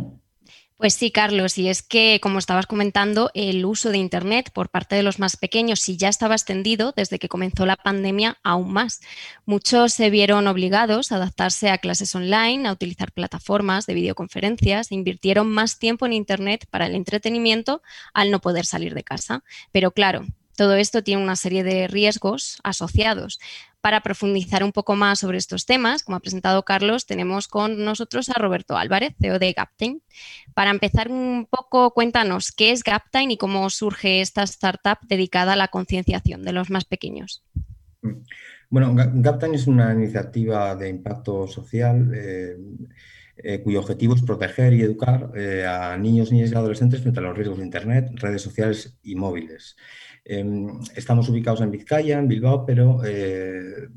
[0.84, 4.98] Pues sí, Carlos, y es que, como estabas comentando, el uso de Internet por parte
[4.98, 9.00] de los más pequeños sí ya estaba extendido desde que comenzó la pandemia aún más.
[9.46, 14.96] Muchos se vieron obligados a adaptarse a clases online, a utilizar plataformas de videoconferencias e
[14.96, 17.82] invirtieron más tiempo en Internet para el entretenimiento
[18.13, 19.46] al no poder salir de casa.
[19.72, 20.26] Pero claro,
[20.58, 23.39] todo esto tiene una serie de riesgos asociados.
[23.84, 28.30] Para profundizar un poco más sobre estos temas, como ha presentado Carlos, tenemos con nosotros
[28.30, 30.02] a Roberto Álvarez, CEO de Gaptain.
[30.54, 35.56] Para empezar un poco, cuéntanos qué es Gaptain y cómo surge esta startup dedicada a
[35.58, 37.43] la concienciación de los más pequeños.
[38.69, 42.56] Bueno, Gaptain es una iniciativa de impacto social eh,
[43.36, 47.24] eh, cuyo objetivo es proteger y educar eh, a niños, niñas y adolescentes frente a
[47.24, 49.76] los riesgos de Internet, redes sociales y móviles.
[50.25, 53.89] Em, estamos ubicados en Vizcaya, en Bilbao, pero eh,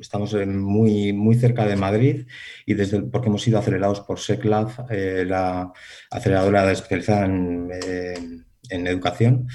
[0.00, 2.26] estamos muy, muy cerca de Madrid
[2.64, 5.72] y desde porque hemos sido acelerados por SECLAB, eh, la
[6.10, 9.48] aceleradora especializada en, educación.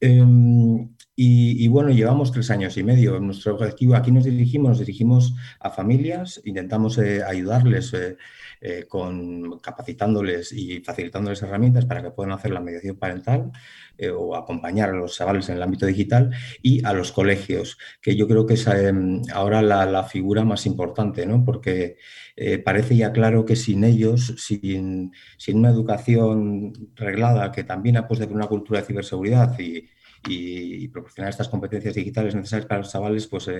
[0.00, 3.20] Em, y, bueno, llevamos tres años y medio.
[3.20, 10.52] Nuestro objetivo, aquí nos dirigimos, nos dirigimos a familias, intentamos eh, ayudarles eh, con, capacitándoles
[10.52, 13.52] y facilitándoles herramientas para que puedan hacer la mediación parental
[13.98, 16.30] eh, o acompañar a los chavales en el ámbito digital
[16.62, 21.26] y a los colegios, que yo creo que es em, ahora la, figura más importante,
[21.26, 21.44] ¿no?
[21.44, 21.96] porque
[22.36, 28.26] eh, parece ya claro que sin ellos, sin, sin, una educación reglada que también apueste
[28.26, 29.88] por una cultura de ciberseguridad y,
[30.26, 33.50] y, proporcionar estas competencias digitales necesarias para los chavales, pues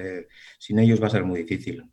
[0.58, 1.84] sin ellos va a ser muy difícil.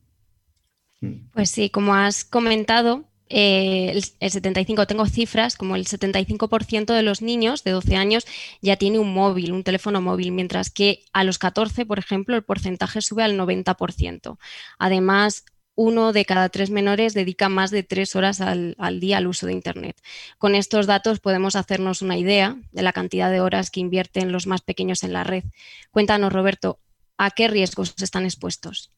[1.02, 1.30] Mm.
[1.34, 7.22] Pues sí, como has comentado, eh, el, 75, tengo cifras, como el 75% de los
[7.22, 8.26] niños de 12 años
[8.62, 12.44] ya tiene un móvil, un teléfono móvil, mientras que a los 14, por ejemplo, el
[12.44, 14.38] porcentaje sube al 90%.
[14.80, 19.46] Además, uno de cada tres menores dedica más de tres horas al, día al uso
[19.46, 19.96] de Internet.
[20.38, 24.46] Con estos datos podemos hacernos una idea de la cantidad de horas que invierten los
[24.46, 25.46] más pequeños en la red.
[25.92, 26.80] Cuéntanos, Roberto,
[27.18, 28.92] ¿a qué riesgos están expuestos?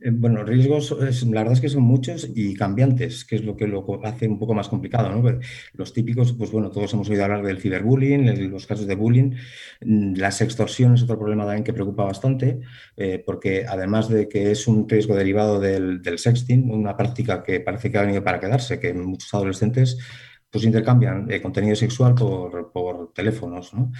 [0.00, 3.66] Eh, bueno, riesgos, la verdad es que son muchos y cambiantes, que es lo que
[3.66, 5.10] lo hace un poco más complicado.
[5.10, 5.22] ¿no?
[5.22, 5.36] Pues,
[5.74, 9.32] los típicos, pues bueno, todos hemos oído hablar del ciberbullying, los casos de bullying.
[9.84, 12.60] Mm, las extorsiones es otro problema también que preocupa bastante,
[12.96, 17.90] eh, porque además de que es un riesgo derivado del, sexting, una práctica que parece
[17.90, 19.98] que ha venido para quedarse, que muchos adolescentes
[20.50, 23.74] pues intercambian eh, contenido sexual por, por teléfonos.
[23.74, 23.90] ¿no?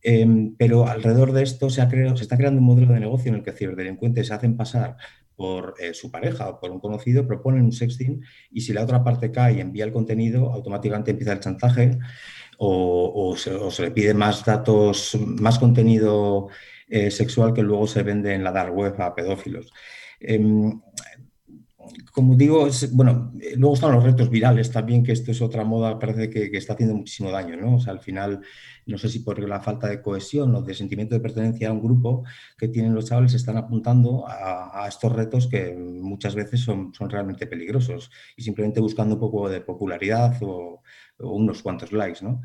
[0.00, 3.30] Em, pero alrededor de esto se, ha creado, se está creando un modelo de negocio
[3.30, 4.96] en el que ciberdelincuentes se hacen pasar
[5.38, 8.20] por eh, su pareja o por un conocido, proponen un sexting
[8.50, 11.96] y si la otra parte cae y envía el contenido, automáticamente empieza el chantaje
[12.58, 16.48] o, se, le pide más datos, más contenido
[16.88, 19.72] eh, sexual que luego se vende en la dark web a pedófilos.
[20.18, 20.80] Em,
[22.12, 25.98] como digo, bueno, eh, luego están los retos virales también, que esto es otra moda,
[25.98, 27.76] parece que, está haciendo muchísimo daño, ¿no?
[27.76, 28.40] O sea, al final,
[28.86, 31.82] no sé si por la falta de cohesión o de sentimiento de pertenencia a un
[31.82, 32.24] grupo
[32.56, 37.46] que tienen los chavales, están apuntando a, estos retos que muchas veces son, son, realmente
[37.46, 40.82] peligrosos y simplemente buscando un poco de popularidad o,
[41.20, 42.42] unos cuantos likes, ¿no?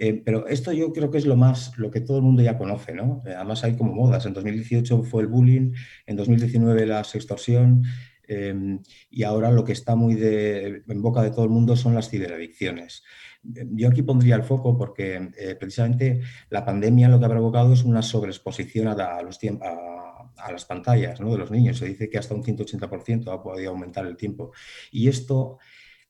[0.00, 2.56] Eh, pero esto yo creo que es lo más, lo que todo el mundo ya
[2.56, 3.22] conoce, ¿no?
[3.24, 4.26] Además hay como modas.
[4.26, 5.72] En 2018 fue el bullying,
[6.06, 7.82] en 2019 la sextorsión,
[8.28, 12.10] Em, y ahora lo que está muy en boca de todo el mundo son las
[12.10, 13.02] ciberadicciones.
[13.42, 17.84] Yo aquí pondría el foco porque eh, precisamente la pandemia lo que ha provocado es
[17.84, 21.78] una sobreexposición a, los a, a las pantallas de los niños.
[21.78, 24.52] Se dice que hasta un 180% ha podido aumentar el tiempo.
[24.92, 25.58] Y esto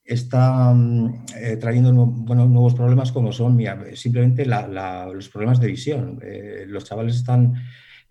[0.09, 3.59] está mm, eh, trayendo nuevos problemas como son
[3.95, 6.19] simplemente los problemas de visión.
[6.23, 7.55] Eh, los chavales están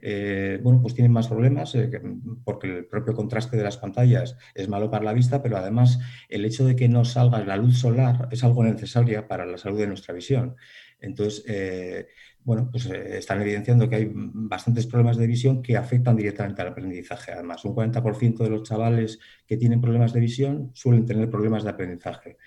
[0.02, 1.90] eh, bueno, pues tienen más problemas eh,
[2.44, 6.46] porque el propio contraste de las pantallas es malo para la vista, pero además el
[6.46, 9.88] hecho de que no salga la luz solar es algo necesario para la salud de
[9.88, 10.56] nuestra visión.
[11.00, 12.08] Entonces, eh,
[12.44, 17.34] bueno, pues están evidenciando que hay bastantes problemas de visión que afectan directamente al aprendizaje.
[17.34, 21.72] Además, un 40% de los chavales que tienen problemas de visión suelen tener problemas de
[21.72, 22.38] aprendizaje.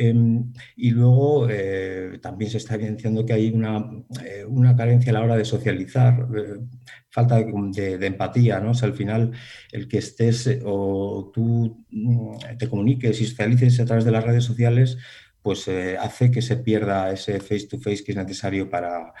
[0.00, 3.84] Em, y luego eh, también se está evidenciando que hay una,
[4.24, 6.60] eh, una, carencia a la hora de socializar, eh,
[7.10, 8.70] falta de, empatía, ¿no?
[8.80, 9.32] Al final
[9.72, 14.44] el que estés o tú mm, te comuniques y socialices a través de las redes
[14.44, 14.98] sociales,
[15.42, 15.68] pues
[16.00, 19.14] hace que se pierda ese face to face que es necesario para,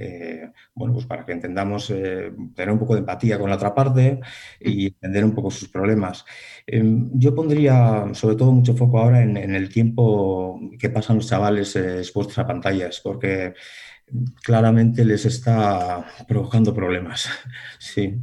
[0.00, 3.74] eh, bueno, pues para que entendamos, eh, tener un poco de empatía con la otra
[3.74, 4.20] parte
[4.58, 6.24] y entender un poco sus problemas.
[6.66, 11.76] Em, yo pondría sobre todo mucho foco ahora en, el tiempo que pasan los chavales
[11.76, 13.54] eh, expuestos a pantallas, porque
[14.42, 17.28] claramente les está provocando problemas.
[17.78, 18.20] Sí.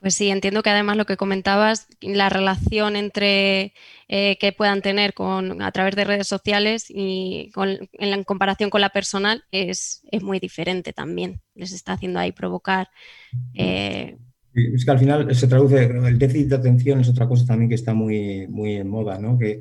[0.00, 3.74] Pues sí, entiendo que además lo que comentabas, la relación entre
[4.08, 7.52] eh, que puedan tener con, a través de redes sociales y
[7.98, 11.42] en, comparación con la personal es, muy diferente también.
[11.54, 12.88] Les está haciendo ahí provocar.
[13.54, 14.16] Eh,
[14.54, 17.74] es que al final se traduce, el déficit de atención es otra cosa también que
[17.74, 19.38] está muy, muy en moda, ¿no?
[19.38, 19.60] Que,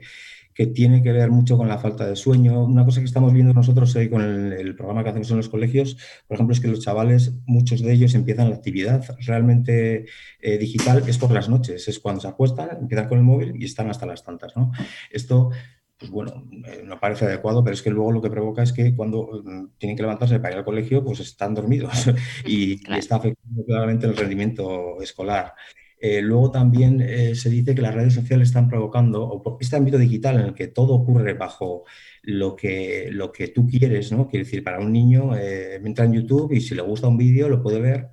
[0.60, 2.66] que tiene que ver mucho con la falta de sueño.
[2.66, 5.96] Una cosa que estamos viendo nosotros hoy con el, programa que hacemos en los colegios,
[6.28, 10.08] por ejemplo, es que los chavales, muchos de ellos empiezan la actividad realmente
[10.42, 13.64] eh, digital, es por las noches, es cuando se acuestan, empiezan con el móvil y
[13.64, 14.54] están hasta las tantas.
[14.58, 14.74] ¿no?
[15.10, 15.50] Esto
[15.98, 18.94] pues bueno, eh, no parece adecuado, pero es que luego lo que provoca es que
[18.94, 22.12] cuando mm, tienen que levantarse para ir al colegio, pues están dormidos
[22.46, 25.54] y, y está afectando claramente el rendimiento escolar.
[26.02, 29.98] Eh, luego también eh, se dice que las redes sociales están provocando, o este ámbito
[29.98, 31.84] digital en el que todo ocurre bajo
[32.24, 34.28] lo que, lo que tú quieres, ¿no?
[34.28, 37.50] Quiere decir, para un niño eh, entra en YouTube y si le gusta un vídeo
[37.50, 38.08] lo puede ver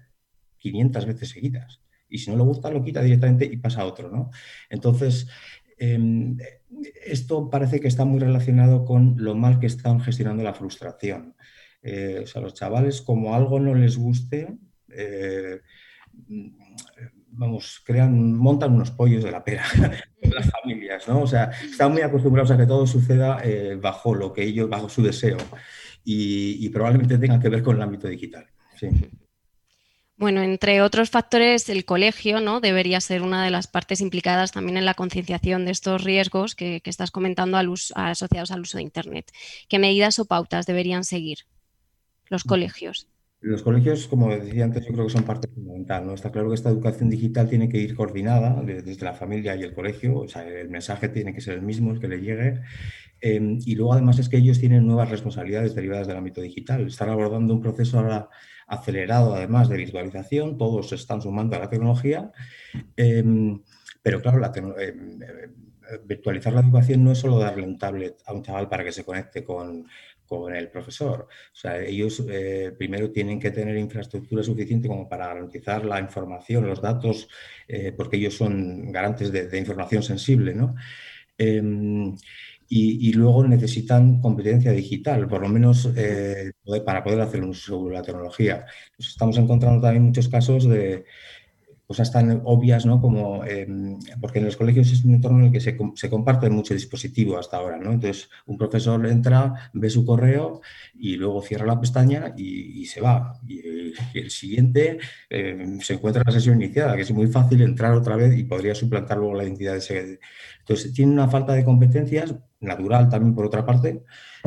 [0.59, 1.81] 500 veces seguidas.
[2.09, 4.31] Y si no le gusta, lo quita directamente y pasa a otro, ¿no?
[4.69, 5.29] Entonces,
[5.79, 6.37] em,
[7.05, 11.37] esto parece que está muy relacionado con lo mal que están gestionando la frustración.
[12.23, 14.59] o sea, los chavales, como algo no les guste,
[17.37, 19.65] vamos, crean, montan unos pollos de la pera
[20.23, 21.21] las familias, ¿no?
[21.21, 24.89] O sea, están muy acostumbrados a que todo suceda eh, bajo lo que ellos, bajo
[24.89, 25.37] su deseo
[26.05, 28.47] y, probablemente tenga que ver con el ámbito digital.
[30.17, 32.61] Bueno, entre otros factores, el colegio ¿no?
[32.61, 36.81] debería ser una de las partes implicadas también en la concienciación de estos riesgos que,
[36.85, 39.31] estás comentando asociados al uso de Internet.
[39.69, 41.41] ¿Qué medidas o pautas deberían seguir
[42.29, 43.09] los colegios?
[43.47, 46.05] Los colegios, como decía antes, yo creo que son parte fundamental.
[46.05, 46.15] ¿no?
[46.15, 49.73] Está claro que esta educación digital tiene que ir coordinada desde la familia y el
[49.73, 52.61] colegio, o sea, el mensaje tiene que ser el mismo, el que le llegue.
[53.21, 56.89] Em, y luego, además, es que ellos tienen nuevas responsabilidades derivadas del ámbito digital.
[56.89, 58.29] Están abordando un proceso ahora
[58.67, 60.59] acelerado, además, de virtualización.
[60.59, 62.33] Todos se están sumando a la tecnología.
[62.97, 63.63] Em,
[64.03, 65.21] pero, claro, la em,
[66.05, 69.05] virtualizar la educación no es solo darle un tablet a un chaval para que se
[69.05, 69.87] conecte con,
[70.27, 71.29] con el profesor.
[71.53, 76.67] O sea, ellos eh, primero tienen que tener infraestructura suficiente como para garantizar la información,
[76.67, 77.29] los datos,
[77.69, 80.75] eh, porque ellos son garantes de, información sensible, ¿no?
[81.39, 82.17] Em,
[82.69, 86.53] y, luego necesitan competencia digital, por lo menos eh,
[86.85, 88.67] para poder hacer un uso de la tecnología.
[88.99, 91.05] Estamos encontrando también muchos casos de,
[91.87, 93.01] cosas tan obvias, ¿no?
[93.01, 96.51] Como, em, porque en los colegios es un entorno en el que se, se, comparte
[96.51, 97.93] mucho dispositivo hasta ahora, ¿no?
[97.93, 100.61] Entonces, un profesor entra, ve su correo
[100.95, 103.41] y luego cierra la pestaña y, se va.
[103.47, 103.61] Y,
[104.15, 104.99] el siguiente
[105.31, 108.75] em, se encuentra la sesión iniciada, que es muy fácil entrar otra vez y podría
[108.75, 110.19] suplantar luego la identidad de ese.
[110.61, 114.03] Entonces, tiene una falta de competencias, natural también por otra parte,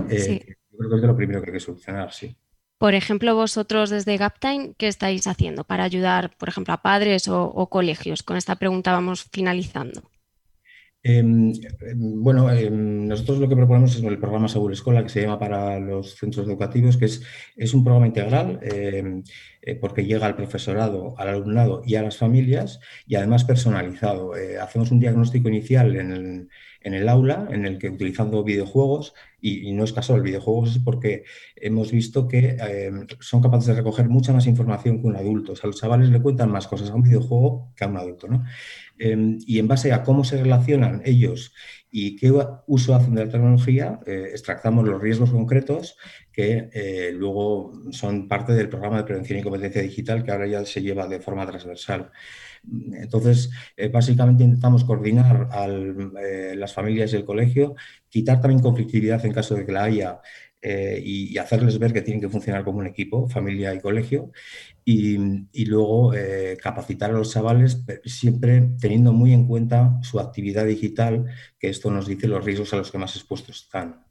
[0.09, 2.35] eh, yo creo que es de lo primero que hay que solucionar, sí.
[2.79, 7.67] Por ejemplo, vosotros desde Gaptime, ¿qué estáis haciendo para ayudar, por ejemplo, a padres o,
[7.69, 8.23] colegios?
[8.23, 10.09] Con esta pregunta vamos finalizando.
[11.03, 15.21] Em, em, bueno, em, nosotros lo que proponemos es el programa Seguro Escola, que se
[15.21, 17.21] llama para los centros educativos, que es,
[17.57, 19.23] es un programa integral eh,
[19.81, 24.37] porque llega al profesorado, al alumnado y a las familias y además personalizado.
[24.37, 26.49] Eh, hacemos un diagnóstico inicial en el,
[26.81, 31.23] en el aula, en el que utilizando videojuegos, y, no es casual, videojuegos es porque
[31.55, 32.57] hemos visto que
[33.21, 35.53] son capaces de recoger mucha más información que un adulto.
[35.53, 38.27] O sea, los chavales le cuentan más cosas a un videojuego que a un adulto,
[38.27, 38.43] ¿no?
[38.97, 41.53] Em, y en base a cómo se relacionan ellos
[41.89, 42.33] y qué
[42.67, 45.97] uso hacen de la tecnología, eh, extractamos los riesgos concretos
[46.31, 50.65] que eh, luego son parte del programa de prevención y competencia digital que ahora ya
[50.65, 52.11] se lleva de forma transversal.
[52.93, 57.75] Entonces, eh, básicamente intentamos coordinar a las familias y el colegio,
[58.09, 60.19] quitar también conflictividad en caso de que la haya
[60.61, 64.31] y, hacerles ver que tienen que funcionar como un equipo, familia y colegio,
[64.83, 71.25] y, luego eh, capacitar a los chavales siempre teniendo muy en cuenta su actividad digital,
[71.59, 74.03] que esto nos dice los riesgos a los que más expuestos están.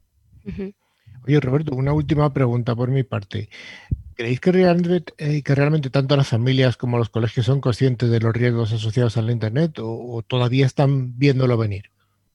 [1.25, 3.49] Oye, Roberto, una última pregunta por mi parte.
[4.19, 8.19] ¿Creéis que realmente, eh, que realmente tanto las familias como los colegios son conscientes de
[8.19, 11.85] los riesgos asociados a la Internet o todavía están viéndolo venir?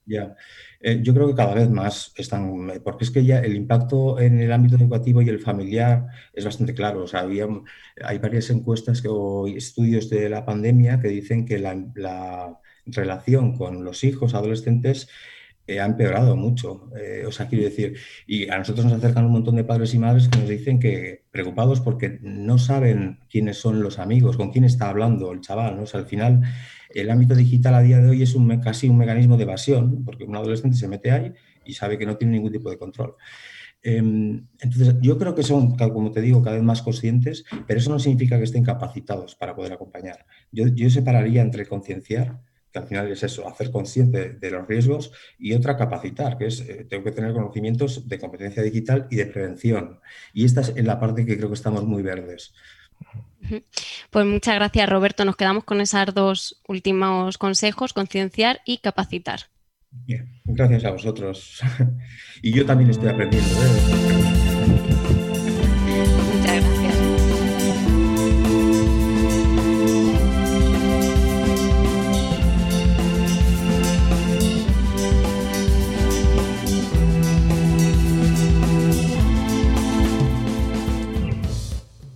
[0.07, 0.35] Ya,
[0.81, 4.41] eh, yo creo que cada vez más están, porque es que ya el impacto en
[4.41, 7.03] el ámbito educativo y el familiar es bastante claro.
[7.03, 7.47] O sea, había,
[8.03, 14.05] hay varias encuestas o estudios de la pandemia que dicen que la relación con los
[14.05, 15.11] hijos adolescentes
[15.67, 16.91] eh, ha empeorado mucho.
[16.97, 17.97] Eh, o sea, quiero decir,
[18.27, 21.25] y a nosotros nos acercan un montón de padres y madres que nos dicen que
[21.31, 25.83] preocupados porque no saben quiénes son los amigos, con quién está hablando el chaval, ¿no?
[25.83, 26.43] O sea, al final
[26.91, 30.25] el ámbito digital a día de hoy es un, casi un mecanismo de evasión, porque
[30.25, 31.33] un adolescente se mete ahí
[31.65, 33.15] y sabe que no tiene ningún tipo de control.
[33.83, 37.91] Em, entonces, yo creo que son, como te digo, cada vez más conscientes, pero eso
[37.91, 40.27] no significa que estén capacitados para poder acompañar.
[40.53, 42.41] Yo, yo separaría entre concienciar
[42.75, 46.61] que al final es eso, hacer consciente de los riesgos y otra capacitar, que es,
[46.61, 50.01] eh, tengo que tener conocimientos de competencia digital y de prevención.
[50.33, 52.53] Y esta es la parte que creo que estamos muy verdes.
[54.11, 55.25] Pues muchas gracias, Roberto.
[55.25, 59.41] Nos quedamos con esos dos últimos consejos, concienciar y capacitar.
[59.93, 61.61] Bien, gracias a vosotros.
[62.43, 63.49] y yo también estoy aprendiendo.
[63.49, 64.24] ¿eh?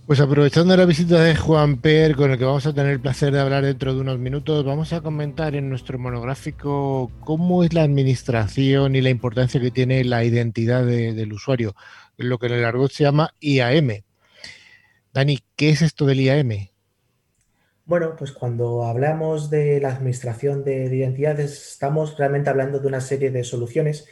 [0.09, 3.31] Pues aprovechando la visita de Juan Per, con el que vamos a tener el placer
[3.31, 7.83] de hablar dentro de unos minutos, vamos a comentar en nuestro monográfico cómo es la
[7.83, 11.75] administración y la importancia que tiene la identidad del usuario,
[12.17, 14.01] lo que en el argot se llama IAM.
[15.13, 16.69] Dani, ¿qué es esto del IAM?
[17.85, 23.29] Bueno, pues cuando hablamos de la administración de identidades, estamos realmente hablando de una serie
[23.29, 24.07] de soluciones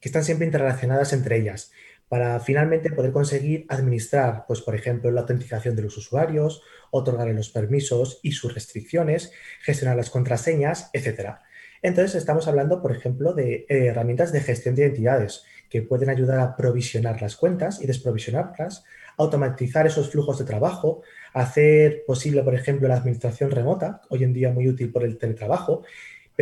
[0.00, 1.71] que están siempre interrelacionadas entre ellas
[2.12, 7.48] para finalmente poder conseguir administrar, pues por ejemplo, la autenticación de los usuarios, otorgarle los
[7.48, 11.36] permisos y sus restricciones, gestionar las contraseñas, etc.
[11.80, 16.40] Entonces estamos hablando, por ejemplo, de eh, herramientas de gestión de identidades que pueden ayudar
[16.40, 18.84] a provisionar las cuentas y desprovisionarlas,
[19.16, 21.00] automatizar esos flujos de trabajo,
[21.32, 25.82] hacer posible, por ejemplo, la administración remota, hoy en día muy útil por el teletrabajo,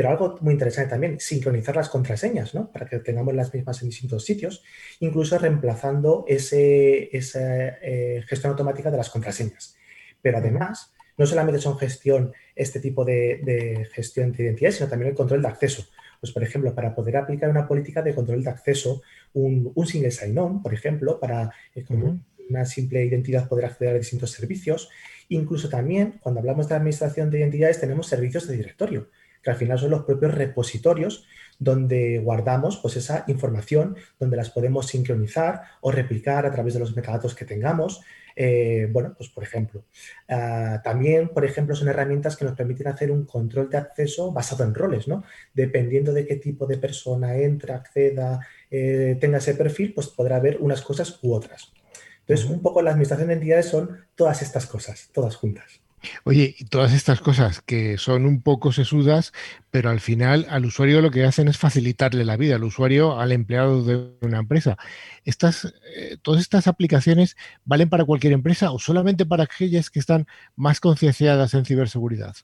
[0.00, 2.72] pero algo muy interesante también, sincronizar las contraseñas, ¿no?
[2.72, 4.64] Para que tengamos las mismas en distintos sitios,
[4.98, 9.76] incluso reemplazando ese, esa eh, gestión automática de las contraseñas.
[10.22, 15.14] Pero además, no solamente son gestión, este tipo de, gestión de identidad, sino también el
[15.14, 15.84] control de acceso.
[16.18, 19.02] Pues, por ejemplo, para poder aplicar una política de control de acceso,
[19.34, 24.30] un, single sign-on, por ejemplo, para eh, con una simple identidad poder acceder a distintos
[24.30, 24.88] servicios.
[25.28, 29.10] Incluso también, cuando hablamos de administración de identidades, tenemos servicios de directorio
[29.42, 31.26] que al final son los propios repositorios
[31.60, 36.96] donde guardamos pues, esa información, donde las podemos sincronizar o replicar a través de los
[36.96, 38.00] metadatos que tengamos.
[38.34, 39.84] Eh, bueno, pues por ejemplo,
[40.28, 44.64] ah, también, por ejemplo, son herramientas que nos permiten hacer un control de acceso basado
[44.64, 45.24] en roles, ¿no?
[45.52, 50.58] Dependiendo de qué tipo de persona entra, acceda, eh, tenga ese perfil, pues podrá haber
[50.60, 51.72] unas cosas u otras.
[52.20, 55.82] Entonces, un poco la administración de entidades son todas estas cosas, todas juntas.
[56.24, 59.32] Oye, y todas estas cosas que son un poco sesudas,
[59.70, 63.32] pero al final al usuario lo que hacen es facilitarle la vida, al usuario, al
[63.32, 64.76] empleado de una empresa.
[65.24, 70.26] Estas, eh, todas estas aplicaciones valen para cualquier empresa o solamente para aquellas que están
[70.56, 72.34] más concienciadas en ciberseguridad.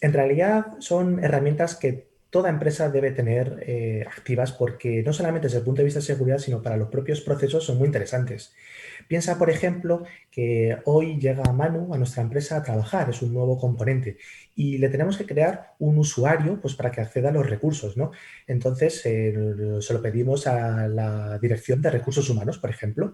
[0.00, 5.58] En realidad son herramientas que toda empresa debe tener eh, activas porque no solamente desde
[5.58, 8.54] el punto de vista de seguridad, sino para los propios procesos son muy interesantes.
[9.06, 13.58] Piensa, por ejemplo, que hoy llega Manu a nuestra empresa a trabajar, es un nuevo
[13.58, 14.16] componente
[14.56, 17.98] y le tenemos que crear un usuario pues, para que acceda a los recursos.
[17.98, 18.12] ¿no?
[18.46, 19.34] Entonces, eh,
[19.80, 23.12] se lo pedimos a la dirección de recursos humanos, por ejemplo.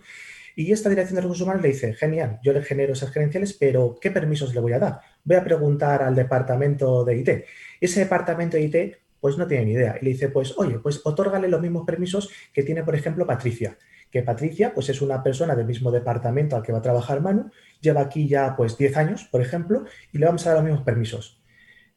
[0.55, 3.99] Y esta dirección de recursos humanos le dice, genial, yo le genero esas credenciales, pero
[4.01, 5.01] ¿qué permisos le voy a dar?
[5.25, 7.45] Voy a preguntar al departamento de IT.
[7.81, 9.97] Ese departamento de IT pues no tiene ni idea.
[10.01, 13.79] Y le dice, pues oye, pues otórgale los mismos permisos que tiene, por ejemplo, Patricia.
[14.11, 17.51] Que Patricia, pues es una persona del mismo departamento al que va a trabajar Manu,
[17.81, 20.85] lleva aquí ya pues 10 años, por ejemplo, y le vamos a dar los mismos
[20.85, 21.43] permisos.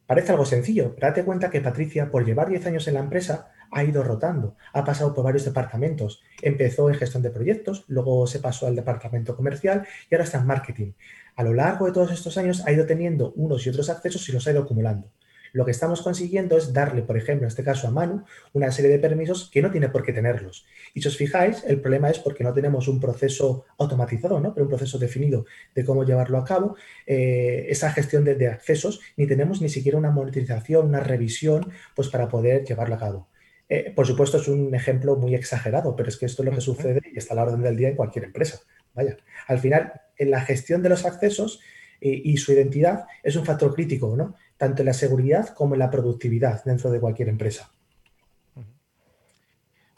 [0.05, 3.51] Parece algo sencillo, pero date cuenta que Patricia, por llevar 10 años en la empresa,
[3.71, 6.21] ha ido rotando, ha pasado por varios departamentos.
[6.41, 10.47] Empezó en gestión de proyectos, luego se pasó al departamento comercial y ahora está en
[10.47, 10.91] marketing.
[11.37, 14.33] A lo largo de todos estos años ha ido teniendo unos y otros accesos y
[14.33, 15.09] los ha ido acumulando.
[15.53, 18.23] Lo que estamos consiguiendo es darle, por ejemplo, en este caso a Manu,
[18.53, 20.65] una serie de permisos que no tiene por qué tenerlos.
[20.93, 24.53] Y si os fijáis, el problema es porque no tenemos un proceso automatizado, ¿no?
[24.53, 25.45] pero un proceso definido
[25.75, 26.75] de cómo llevarlo a cabo,
[27.05, 32.27] eh, esa gestión de, accesos, ni tenemos ni siquiera una monetización, una revisión, pues para
[32.27, 33.27] poder llevarlo a cabo.
[33.69, 36.61] Eh, por supuesto, es un ejemplo muy exagerado, pero es que esto es lo que
[36.61, 38.59] sucede y está a la orden del día en cualquier empresa.
[38.93, 41.61] Vaya, al final, en la gestión de los accesos
[42.01, 44.35] eh, y su identidad es un factor crítico, ¿no?
[44.61, 47.71] Tanto en la seguridad como en la productividad dentro de cualquier empresa.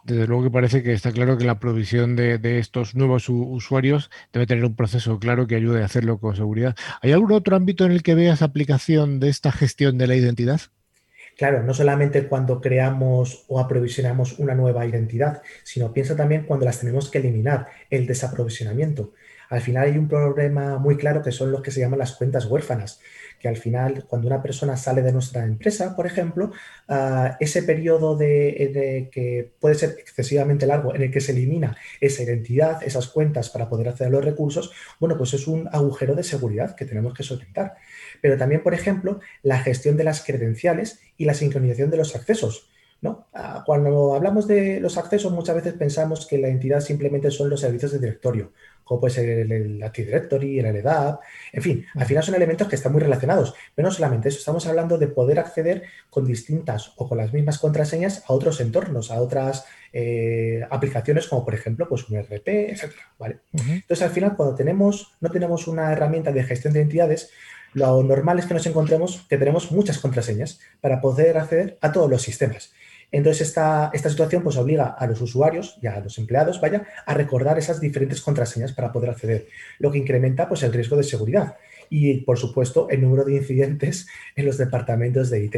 [0.06, 4.48] Desde luego que parece que está claro que la provisión de, estos nuevos usuarios debe
[4.48, 6.78] tener un proceso claro que ayude a hacerlo con seguridad.
[7.02, 10.62] ¿Hay algún otro ámbito en el que veas aplicación de esta gestión de la identidad?
[11.36, 16.80] Claro, no solamente cuando creamos o aprovisionamos una nueva identidad, sino piensa también cuando las
[16.80, 19.12] tenemos que eliminar, el desaprovisionamiento.
[19.54, 22.46] Al final hay un problema muy claro que son los que se llaman las cuentas
[22.46, 23.00] huérfanas
[23.44, 26.54] que al final, cuando una persona sale de nuestra empresa, por ejemplo,
[26.88, 32.24] ah, ese periodo de, que puede ser excesivamente largo en el que se elimina esa
[32.24, 36.24] identidad, esas cuentas para poder acceder a los recursos, bueno, pues es un agujero de
[36.24, 37.76] seguridad que tenemos que solventar.
[38.22, 42.70] Pero también, por ejemplo, la gestión de las credenciales y la sincronización de los accesos.
[43.02, 43.28] ¿no?
[43.34, 47.60] Ah, cuando hablamos de los accesos, muchas veces pensamos que la entidad simplemente son los
[47.60, 51.22] servicios de directorio como puede ser el, Active Directory, el LDAP,
[51.52, 54.66] en fin, al final son elementos que están muy relacionados, pero no solamente eso, estamos
[54.68, 59.22] hablando de poder acceder con distintas o con las mismas contraseñas a otros entornos, a
[59.22, 62.92] otras eh, aplicaciones como por ejemplo pues un RP, etc.
[63.20, 63.40] ¿vale?
[63.54, 67.32] Entonces al final cuando tenemos, no tenemos una herramienta de gestión de entidades,
[67.74, 72.10] lo normal es que nos encontremos que tenemos muchas contraseñas para poder acceder a todos
[72.10, 72.74] los sistemas.
[73.14, 77.14] Entonces, esta, esta situación pues, obliga a los usuarios y a los empleados vaya, a
[77.14, 79.48] recordar esas diferentes contraseñas para poder acceder,
[79.78, 81.56] lo que incrementa pues, el riesgo de seguridad
[81.92, 85.56] y, por supuesto, el número de incidentes en los departamentos de IT.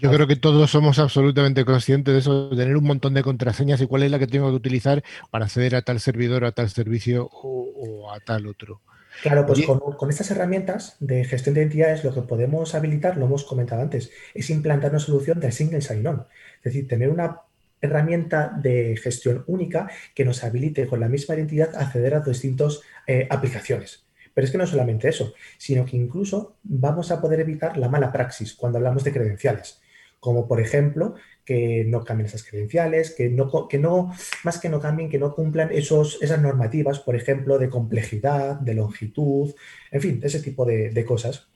[0.00, 3.80] Yo creo que todos somos absolutamente conscientes de eso, de tener un montón de contraseñas
[3.80, 6.70] y cuál es la que tengo que utilizar para acceder a tal servidor, a tal
[6.70, 8.80] servicio o, a tal otro.
[9.22, 13.26] Claro, pues con, con, estas herramientas de gestión de identidades lo que podemos habilitar, lo
[13.26, 16.26] hemos comentado antes, es implantar una solución de single sign-on.
[16.56, 17.42] Es decir, tener una
[17.82, 23.26] herramienta de gestión única que nos habilite con la misma identidad acceder a distintas eh,
[23.28, 24.06] aplicaciones.
[24.32, 28.12] Pero es que no solamente eso, sino que incluso vamos a poder evitar la mala
[28.12, 29.81] praxis cuando hablamos de credenciales,
[30.22, 34.14] como por ejemplo que no cambien esas credenciales, que no, que no
[34.44, 38.74] más que no cambien, que no cumplan esos, esas normativas, por ejemplo, de complejidad, de
[38.74, 39.52] longitud,
[39.90, 41.48] en fin, ese tipo de cosas.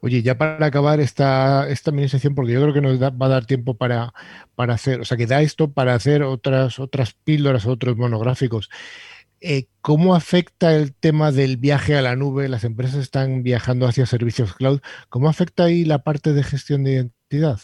[0.00, 3.46] Oye, ya para acabar esta, esta administración, porque yo creo que nos va a dar
[3.46, 4.12] tiempo para,
[4.54, 8.68] para, hacer, o sea, que da esto para hacer otras, otras píldoras, otros monográficos.
[9.44, 12.48] Eh, ¿Cómo afecta el tema del viaje a la nube?
[12.48, 14.80] Las empresas están viajando hacia servicios cloud.
[15.08, 17.58] ¿Cómo afecta ahí la parte de gestión de identidad?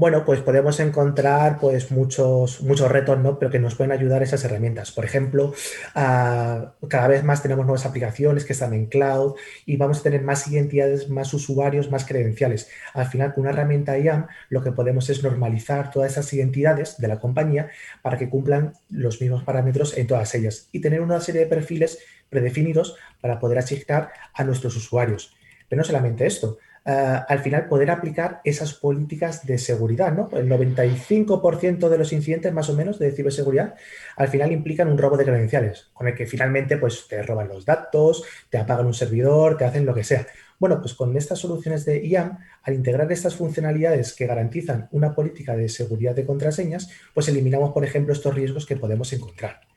[0.00, 3.38] Bueno, pues podemos encontrar pues muchos, muchos retos, ¿no?
[3.38, 4.92] Pero que nos pueden ayudar esas herramientas.
[4.92, 5.52] Por ejemplo,
[5.94, 9.34] ah, cada vez más tenemos nuevas aplicaciones que están en cloud
[9.66, 12.70] y vamos a tener más identidades, más usuarios, más credenciales.
[12.94, 17.06] Al final, con una herramienta IAM, lo que podemos es normalizar todas esas identidades de
[17.06, 17.68] la compañía
[18.00, 21.98] para que cumplan los mismos parámetros en todas ellas y tener una serie de perfiles
[22.30, 25.36] predefinidos para poder asignar a nuestros usuarios.
[25.68, 30.12] Pero no solamente esto, eh, al final poder aplicar esas políticas de seguridad.
[30.12, 30.28] ¿no?
[30.32, 33.74] El 95% de los incidentes más o menos de ciberseguridad
[34.16, 37.64] al final implican un robo de credenciales, con el que finalmente pues, te roban los
[37.64, 40.26] datos, te apagan un servidor, te hacen lo que sea.
[40.58, 45.56] Bueno, pues con estas soluciones de IAM, al integrar estas funcionalidades que garantizan una política
[45.56, 49.69] de seguridad de contraseñas, pues eliminamos, por ejemplo, estos riesgos que podemos encontrar.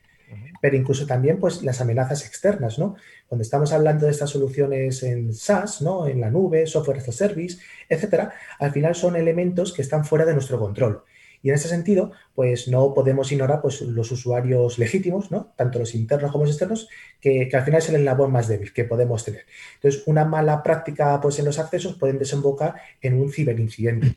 [0.64, 2.96] Pero incluso también pues, las amenazas externas, ¿no?
[3.26, 6.06] Cuando estamos hablando de estas soluciones en SaaS, ¿no?
[6.06, 10.24] En la nube, software as a service, etcétera, al final son elementos que están fuera
[10.24, 11.02] de nuestro control.
[11.42, 15.52] Y en ese sentido, pues no podemos ignorar pues, los usuarios legítimos, ¿no?
[15.54, 16.88] tanto los internos como los externos,
[17.20, 19.44] que, al final es el eslabón más débil que podemos tener.
[19.74, 24.16] Entonces, una mala práctica pues, en los accesos pueden desembocar en un ciberincidente.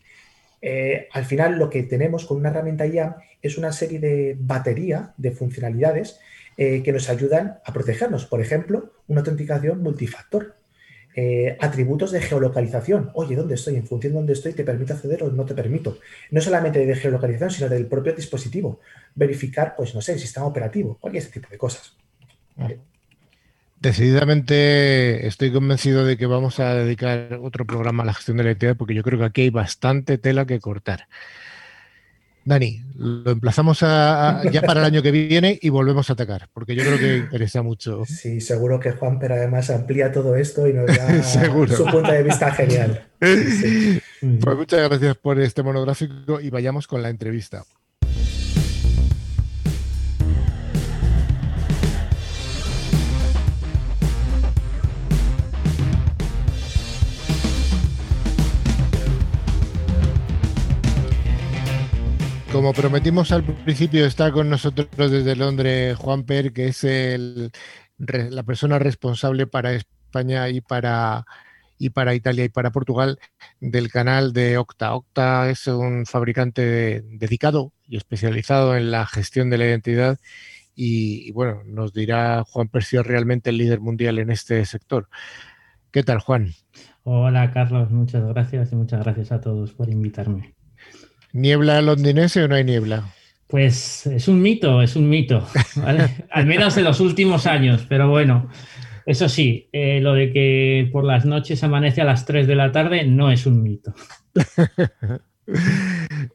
[0.61, 5.13] Eh, al final, lo que tenemos con una herramienta IAM es una serie de batería
[5.17, 6.21] de funcionalidades
[6.57, 8.25] eh, que nos ayudan a protegernos.
[8.25, 10.55] Por ejemplo, una autenticación multifactor.
[11.19, 13.09] Eh, atributos de geolocalización.
[13.15, 13.75] Oye, ¿dónde estoy?
[13.75, 15.97] En función de dónde estoy, ¿te permite acceder o no te permito?
[16.29, 18.81] No solamente de geolocalización, sino del propio dispositivo.
[19.15, 21.95] Verificar, pues no sé, el sistema operativo, cualquier ese tipo de cosas.
[23.79, 28.49] Decididamente estoy convencido de que vamos a dedicar otro programa a la gestión de la
[28.49, 31.07] identidad porque yo creo que aquí hay bastante tela que cortar.
[32.47, 36.83] Dani, lo emplazamos ya para el año que viene y volvemos a atacar, porque yo
[36.83, 38.05] creo que interesa mucho.
[38.05, 41.23] Sí, seguro que Juan, pero además amplía todo esto y nos da
[41.67, 43.05] su punto de vista genial.
[43.19, 47.65] Pues muchas gracias por este monográfico y vayamos con la entrevista.
[62.57, 66.83] Como prometimos al principio, está con nosotros desde Londres Juan Per, que es
[67.99, 71.23] la persona responsable para España y para,
[71.77, 73.19] y Italia y para Portugal
[73.59, 74.95] del canal de Octa.
[74.95, 80.17] Octa es un fabricante dedicado y especializado en la gestión de la identidad
[80.73, 85.09] y, bueno, nos dirá Juan Per si es realmente el líder mundial en este sector.
[85.91, 86.53] ¿Qué tal, Juan?
[87.03, 87.91] Hola, Carlos.
[87.91, 90.56] Muchas gracias y muchas gracias a todos por invitarme.
[91.33, 93.13] ¿Niebla londinense o no hay niebla?
[93.47, 95.47] Pues es un mito, es un mito,
[96.31, 98.49] al menos en los últimos años, pero bueno,
[99.05, 102.73] eso sí, eh, lo de que por las noches amanece a las 3 de la
[102.73, 103.93] tarde no es un mito.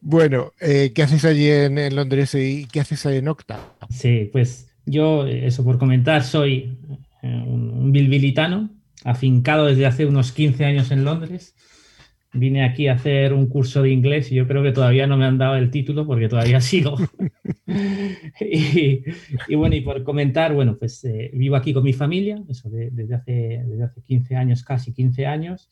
[0.00, 3.60] bueno, eh, ¿qué haces allí en, Londres y qué haces en Octa?
[3.90, 6.78] Sí, pues yo, eso por comentar, soy
[7.22, 8.70] eh, un, un bilbilitano,
[9.04, 11.54] afincado desde hace unos 15 años en Londres
[12.32, 15.26] vine aquí a hacer un curso de inglés y yo creo que todavía no me
[15.26, 16.96] han dado el título porque todavía sigo.
[18.40, 23.14] y, bueno, y por comentar, bueno, pues eh, vivo aquí con mi familia, eso desde,
[23.14, 25.70] hace, desde hace 15 años, casi 15 años.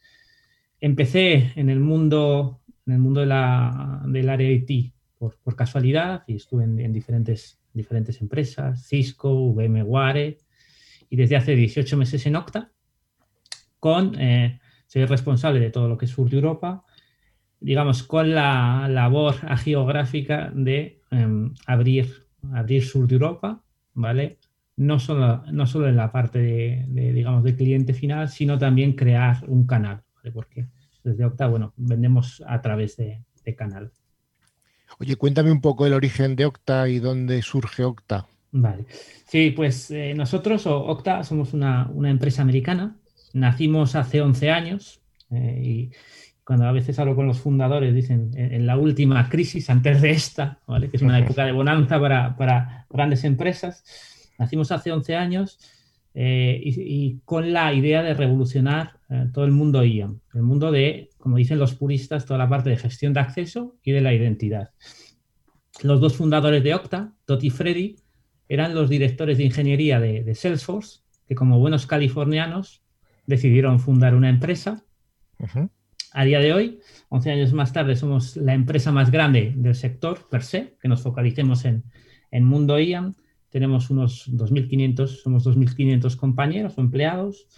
[0.81, 6.25] Empecé en el mundo, en el mundo de la, del área IT por, por casualidad
[6.27, 10.39] y estuve en, diferentes, diferentes empresas, Cisco, VMware,
[11.09, 12.71] y desde hace 18 meses en Octa,
[13.79, 14.21] con...
[14.21, 14.61] Eh,
[14.91, 16.85] soy responsable de todo lo que es sur de Europa,
[17.61, 23.63] digamos, con la labor geográfica de em, abrir, abrir sur de Europa,
[23.95, 24.39] ¿vale?
[24.77, 29.45] No solo, no solo en la parte de, digamos, de cliente final, sino también crear
[29.47, 30.33] un canal, ¿vale?
[30.33, 30.67] Porque
[31.05, 33.23] desde Octa, bueno, vendemos a través de,
[33.57, 33.91] canal.
[35.01, 38.27] Oye, cuéntame un poco el origen de Octa y dónde surge Octa.
[38.53, 38.87] Vale.
[39.27, 43.00] Sí, pues eh, nosotros, Octa, somos una, una empresa americana
[43.33, 45.01] nacimos hace 11 años
[45.31, 45.91] eh, y
[46.45, 50.59] cuando a veces hablo con los fundadores, dicen en, la última crisis, antes de esta,
[50.67, 53.85] que es una época de bonanza para, grandes empresas,
[54.37, 55.61] nacimos hace 11 años
[56.13, 61.11] eh, y, con la idea de revolucionar eh, todo el mundo IAM, el mundo de,
[61.19, 64.71] como dicen los puristas, toda la parte de gestión de acceso y de la identidad.
[65.85, 67.97] Los dos fundadores de Okta, Totti y Freddy,
[68.49, 72.83] eran los directores de ingeniería de, de Salesforce, que como buenos californianos
[73.27, 74.85] decidieron fundar una empresa.
[76.13, 80.29] A día de hoy, 11 años más tarde, somos la empresa más grande del sector
[80.29, 81.85] per se, que nos focalicemos en,
[82.31, 83.15] en mundo IAM.
[83.49, 87.49] Tenemos unos 2.500, somos 2.500 compañeros o empleados,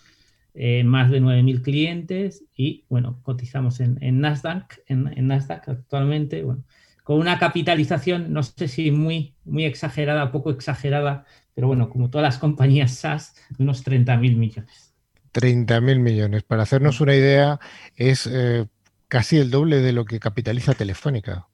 [0.54, 6.64] eh, más de 9.000 clientes y, bueno, cotizamos en, en Nasdaq, en, Nasdaq actualmente, bueno,
[7.04, 12.24] con una capitalización, no sé si muy, muy exagerada, poco exagerada, pero bueno, como todas
[12.24, 14.91] las compañías SaaS, unos 30.000 millones.
[15.32, 16.42] 30 mil millones.
[16.42, 17.58] Para hacernos una idea,
[17.96, 18.66] es eh,
[19.08, 21.48] casi el doble de lo que capitaliza Telefónica.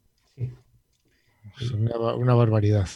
[1.60, 2.88] Es una, barbaridad.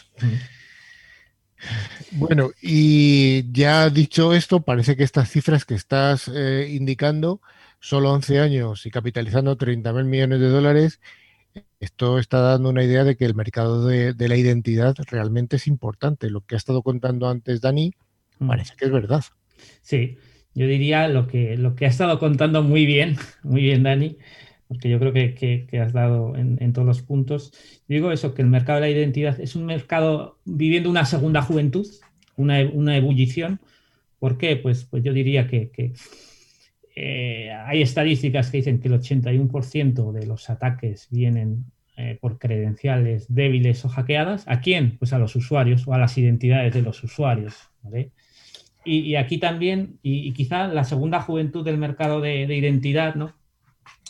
[2.13, 7.41] Bueno, y ya dicho esto, parece que estas cifras que estás eh, indicando,
[7.81, 11.01] solo 11 años y capitalizando 30 mil millones de dólares,
[11.81, 15.67] esto está dando una idea de que el mercado de, de, la identidad realmente es
[15.67, 16.31] importante.
[16.31, 17.93] Lo que ha estado contando antes Dani
[18.47, 19.25] parece que es verdad.
[19.83, 20.19] Sí,
[20.55, 24.17] yo diría lo que, lo que ha estado contando muy bien, muy bien Dani,
[24.69, 27.53] porque yo creo que, que, has dado en, en, todos los puntos.
[27.89, 31.87] digo eso, que el mercado de la identidad es un mercado viviendo una segunda juventud,
[32.37, 33.61] una, ebullición.
[34.19, 34.57] ¿Por qué?
[34.57, 35.71] Pues, pues yo diría que,
[36.95, 41.65] eh, hay estadísticas que dicen que el 81% de los ataques vienen
[41.97, 44.45] eh, por credenciales débiles o hackeadas.
[44.47, 44.99] ¿A quién?
[44.99, 47.71] Pues a los usuarios o a las identidades de los usuarios.
[48.85, 53.33] Y, aquí también, y, quizá la segunda juventud del mercado de, de identidad, ¿no?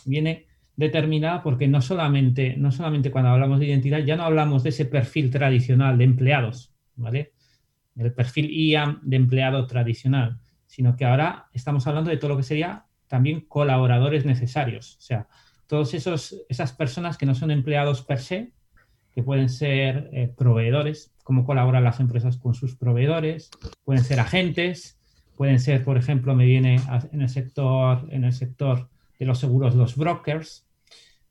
[0.07, 0.47] Viene
[0.77, 4.87] determinada porque no solamente, no solamente cuando hablamos de identidad, ya no hablamos de ese
[4.87, 7.33] perfil tradicional de empleados, ¿vale?
[7.97, 12.43] El perfil IAM de empleado tradicional, sino que ahora estamos hablando de todo lo que
[12.43, 15.29] sería también colaboradores necesarios, o sea,
[15.67, 18.53] todos esos esas personas que no son empleados per se,
[19.15, 23.51] que pueden ser eh, proveedores, cómo colaboran las empresas con sus proveedores,
[23.85, 24.99] pueden ser agentes,
[25.37, 26.81] pueden ser, por ejemplo, me viene
[27.13, 28.89] en el sector en el sector
[29.19, 30.67] de los seguros los brokers,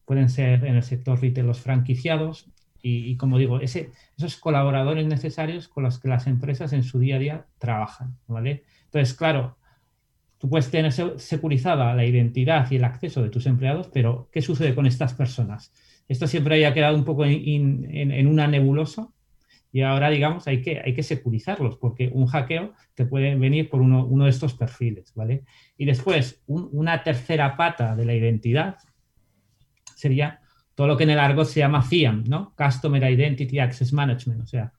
[0.06, 2.50] pueden ser en el sector retail los franquiciados
[2.84, 7.18] y, como digo, ese, esos colaboradores necesarios con los que las empresas en su día
[7.18, 8.64] a día trabajan, ¿vale?
[8.86, 9.58] Entonces, claro,
[10.40, 14.74] tú puedes tener securizada la identidad y el acceso de tus empleados, pero ¿qué sucede
[14.74, 15.72] con estas personas?
[16.12, 19.07] Esto siempre haya quedado un poco en, una nebulosa
[19.72, 23.80] y ahora, digamos, hay que, hay que securizarlos porque un hackeo te puede venir por
[23.80, 25.45] uno, uno de estos perfiles, ¿vale?
[25.78, 28.76] Y después, una tercera pata de la identidad
[29.95, 30.41] sería
[30.76, 32.53] todo lo que en el argot se llama CIAM, ¿no?
[32.57, 34.74] Customer Identity Access Management, o sea,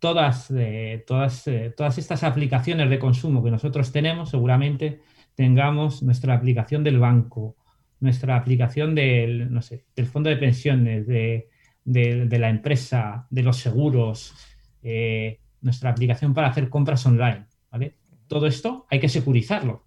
[0.00, 5.00] todas, eh, todas, eh, todas estas aplicaciones de consumo que nosotros tenemos, seguramente
[5.36, 7.54] tengamos nuestra aplicación del banco,
[8.00, 11.48] nuestra aplicación del, no sé, del fondo de pensiones, de,
[11.84, 14.34] la empresa, de los seguros,
[14.82, 17.96] eh, nuestra aplicación para hacer compras online, ¿vale?
[18.26, 19.86] Todo esto hay que securizarlo,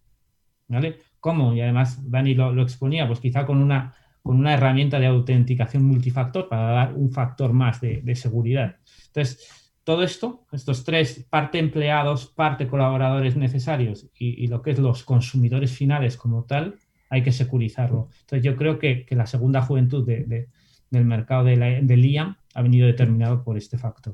[0.68, 1.00] ¿vale?
[1.20, 1.54] ¿Cómo?
[1.54, 6.48] Y además Dani lo, exponía, pues quizá con una, con una herramienta de autenticación multifactor
[6.48, 8.78] para dar un factor más de, seguridad.
[9.08, 15.04] Entonces, todo esto, estos tres, parte empleados, parte colaboradores necesarios y, lo que es los
[15.04, 16.76] consumidores finales como tal,
[17.10, 18.10] hay que securizarlo.
[18.22, 23.44] Entonces, yo creo que, la segunda juventud del mercado de del IAM ha venido determinado
[23.44, 24.14] por este factor.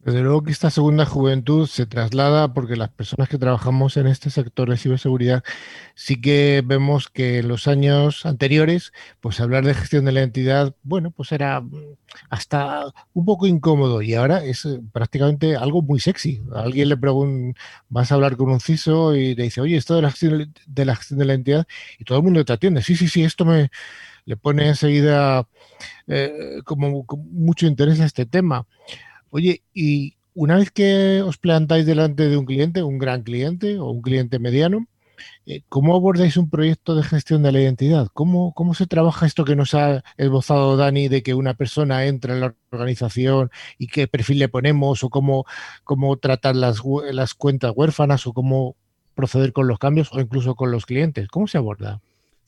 [0.00, 4.30] Desde luego que esta segunda juventud se traslada porque las personas que trabajamos en este
[4.30, 5.42] sector de ciberseguridad
[5.96, 10.72] sí que vemos que en los años anteriores, pues hablar de gestión de la entidad,
[10.84, 11.64] bueno, pues era
[12.30, 16.42] hasta un poco incómodo y ahora es eh, prácticamente algo muy sexy.
[16.54, 20.02] alguien le pregunta, vas a hablar con un CISO y le dice, oye, esto de
[20.02, 21.66] la gestión de la, gestión de la entidad
[21.98, 22.82] y todo el mundo te atiende.
[22.82, 23.70] Sí, sí, sí, esto me
[24.28, 25.48] le pone enseguida
[26.06, 28.66] eh, como mucho interés a este tema.
[29.30, 33.90] Oye, y una vez que os plantáis delante de un cliente, un gran cliente o
[33.90, 34.86] un cliente mediano,
[35.46, 38.08] eh, ¿cómo abordáis un proyecto de gestión de la identidad?
[38.12, 42.34] ¿Cómo, ¿Cómo se trabaja esto que nos ha esbozado Dani de que una persona entra
[42.34, 45.44] en la organización y qué perfil le ponemos o cómo,
[45.84, 48.76] cómo tratar las, las cuentas huérfanas o cómo
[49.14, 51.28] proceder con los cambios o incluso con los clientes?
[51.28, 52.00] ¿Cómo se aborda?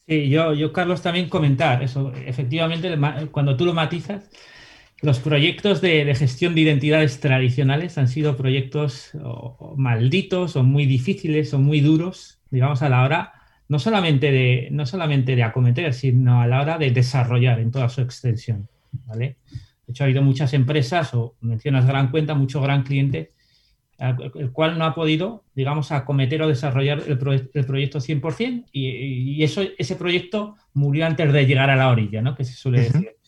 [0.07, 2.12] Sí, yo, yo Carlos, también comentar eso.
[2.26, 2.97] Efectivamente,
[3.31, 4.28] cuando tú lo matizas,
[5.03, 9.13] los proyectos de, gestión de identidades tradicionales han sido proyectos
[9.77, 13.33] malditos o muy difíciles o muy duros, digamos, a la hora
[13.71, 17.89] no solamente de, no solamente de acometer, sino a la hora de desarrollar en toda
[17.89, 18.69] su extensión.
[19.07, 19.37] ¿vale?
[19.87, 23.31] De hecho, ha habido muchas empresas, o mencionas gran cuenta, mucho gran cliente,
[24.35, 29.63] el cual no ha podido, digamos, acometer o desarrollar el, proyecto 100% y, y, eso,
[29.79, 32.35] ese proyecto murió antes de llegar a la orilla, ¿no?
[32.35, 33.20] que se suele decir.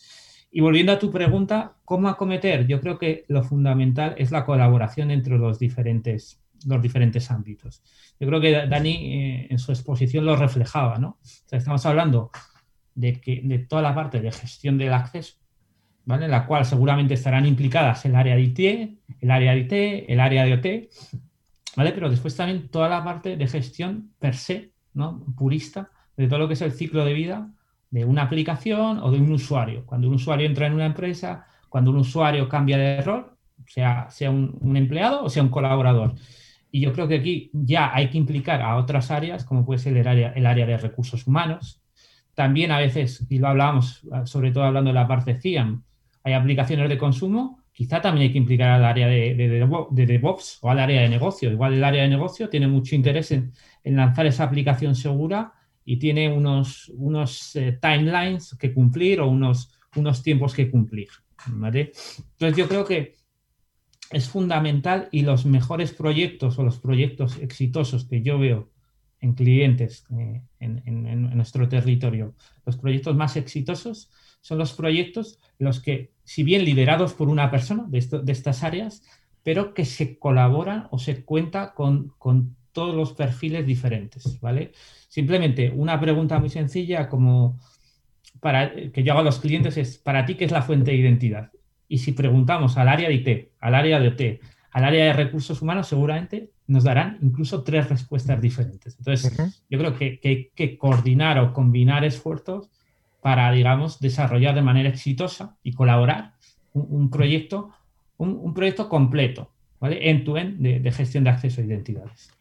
[0.54, 2.66] Y volviendo a tu pregunta, ¿cómo acometer?
[2.66, 7.82] Yo creo que lo fundamental es la colaboración entre los diferentes, los diferentes ámbitos.
[8.20, 11.18] Yo creo que Dani eh, en su exposición lo reflejaba, ¿no?
[11.50, 12.30] estamos hablando
[12.94, 15.36] de, que, de toda la parte de gestión del acceso,
[16.04, 16.26] ¿vale?
[16.26, 18.58] En la cual seguramente estarán implicadas el área de IT,
[19.20, 20.90] el área de IT, el área de OT,
[21.76, 21.92] ¿vale?
[21.92, 25.24] Pero después también toda la parte de gestión per se, ¿no?
[25.34, 27.50] Purista, de todo lo que es el ciclo de vida
[27.92, 29.84] de una aplicación o de un usuario.
[29.84, 33.36] Cuando un usuario entra en una empresa, cuando un usuario cambia de rol,
[33.66, 36.14] sea, sea un, empleado o sea un colaborador.
[36.70, 39.94] Y yo creo que aquí ya hay que implicar a otras áreas, como puede ser
[39.94, 41.82] el área, el área de recursos humanos.
[42.34, 45.84] También a veces, y lo hablábamos, sobre todo hablando de la parte CIAM,
[46.24, 50.70] hay aplicaciones de consumo, quizá también hay que implicar al área de, de, DevOps o
[50.70, 51.50] al área de negocio.
[51.50, 53.52] Igual el área de negocio tiene mucho interés en,
[53.84, 55.52] en lanzar esa aplicación segura
[55.84, 61.08] y tiene unos, unos eh, timelines que cumplir o unos, unos tiempos que cumplir.
[61.46, 63.16] Entonces yo creo que
[64.10, 68.70] es fundamental y los mejores proyectos o los proyectos exitosos que yo veo
[69.20, 72.34] en clientes eh, en, nuestro territorio,
[72.66, 74.10] los proyectos más exitosos
[74.40, 79.02] son los proyectos los que, si bien liderados por una persona de, de estas áreas,
[79.42, 82.12] pero que se colabora o se cuenta con,
[82.72, 84.72] todos los perfiles diferentes, ¿vale?
[85.08, 87.58] Simplemente una pregunta muy sencilla como
[88.40, 90.96] para, que yo hago a los clientes es, ¿para ti qué es la fuente de
[90.96, 91.50] identidad?
[91.88, 94.40] Y si preguntamos al área de IT, al área de OT,
[94.72, 98.96] al área de recursos humanos, seguramente nos darán incluso tres respuestas diferentes.
[98.98, 99.36] Entonces,
[99.68, 102.70] yo creo que, hay que coordinar o combinar esfuerzos
[103.20, 106.32] para, digamos, desarrollar de manera exitosa y colaborar
[106.72, 107.70] un, proyecto,
[108.16, 110.10] un, proyecto completo, ¿vale?
[110.10, 112.32] End-to-end de, gestión de acceso a identidades.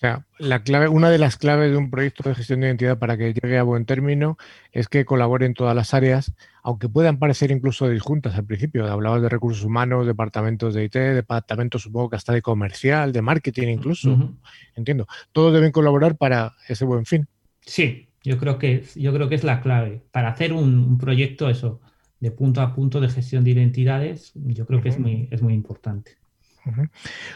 [0.00, 2.98] O sea, la clave, una de las claves de un proyecto de gestión de identidad
[2.98, 4.38] para que llegue a buen término
[4.72, 6.32] es que colaboren todas las áreas,
[6.62, 8.90] aunque puedan parecer incluso disjuntas al principio.
[8.90, 13.68] Hablabas de recursos humanos, departamentos de IT, departamentos supongo que hasta de comercial, de marketing
[13.68, 14.32] incluso.
[14.74, 15.06] Entiendo.
[15.32, 17.28] Todos deben colaborar para ese buen fin.
[17.60, 20.00] Sí, yo creo que, yo creo que es la clave.
[20.12, 21.82] Para hacer un proyecto, eso,
[22.20, 25.52] de punto a punto de gestión de identidades, yo creo que es muy, es muy
[25.52, 26.12] importante.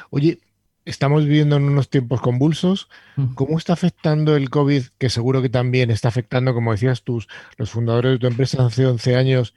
[0.08, 0.38] Oye,
[0.84, 2.88] estamos viviendo en unos tiempos convulsos.
[3.34, 7.22] ¿Cómo está afectando el COVID, que seguro que también está afectando, como decías tú,
[7.56, 9.54] los fundadores de tu empresa hace 11 años?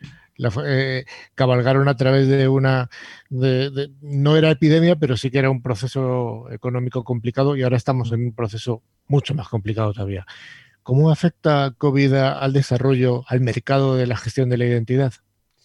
[0.66, 2.90] Eh, cabalgaron a través de una,
[3.30, 8.28] no era epidemia, pero sí que era un proceso económico complicado y ahora estamos en
[8.28, 10.26] un proceso mucho más complicado todavía.
[10.84, 15.14] ¿Cómo afecta COVID al desarrollo, al mercado de la gestión de la identidad?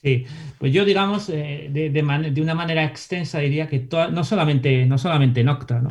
[0.03, 0.27] Sí,
[0.59, 5.49] pues yo digamos eh, de, una manera extensa diría que no, solamente, no solamente en
[5.49, 5.91] Octa, ¿no?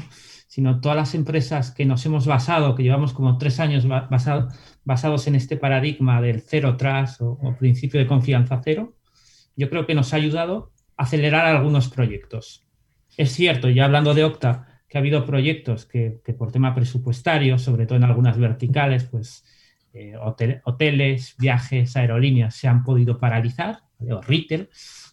[0.51, 5.36] sino todas las empresas que nos hemos basado, que llevamos como tres años basados en
[5.36, 8.97] este paradigma del cero tras o, principio de confianza cero,
[9.55, 12.68] yo creo que nos ha ayudado a acelerar algunos proyectos.
[13.16, 17.86] Es cierto, ya hablando de Octa, que ha habido proyectos que, por tema presupuestario, sobre
[17.86, 19.45] todo en algunas verticales, pues
[19.93, 20.16] eh,
[20.66, 24.70] hoteles, viajes, aerolíneas se han podido paralizar, o retail,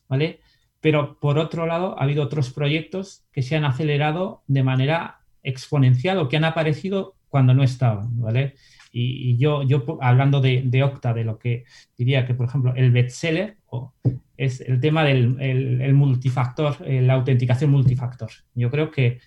[0.08, 0.40] ¿vale?
[0.80, 6.18] Pero por otro lado, ha habido otros proyectos que se han acelerado de manera exponencial
[6.18, 8.54] o que han aparecido cuando no estaban, ¿vale?
[8.90, 11.64] Y, yo, yo, hablando de, de, Octa, de lo que
[11.96, 13.58] diría que, por ejemplo, el bestseller
[14.36, 18.30] es el tema del multifactor, eh, la autenticación multifactor.
[18.54, 19.18] Yo creo que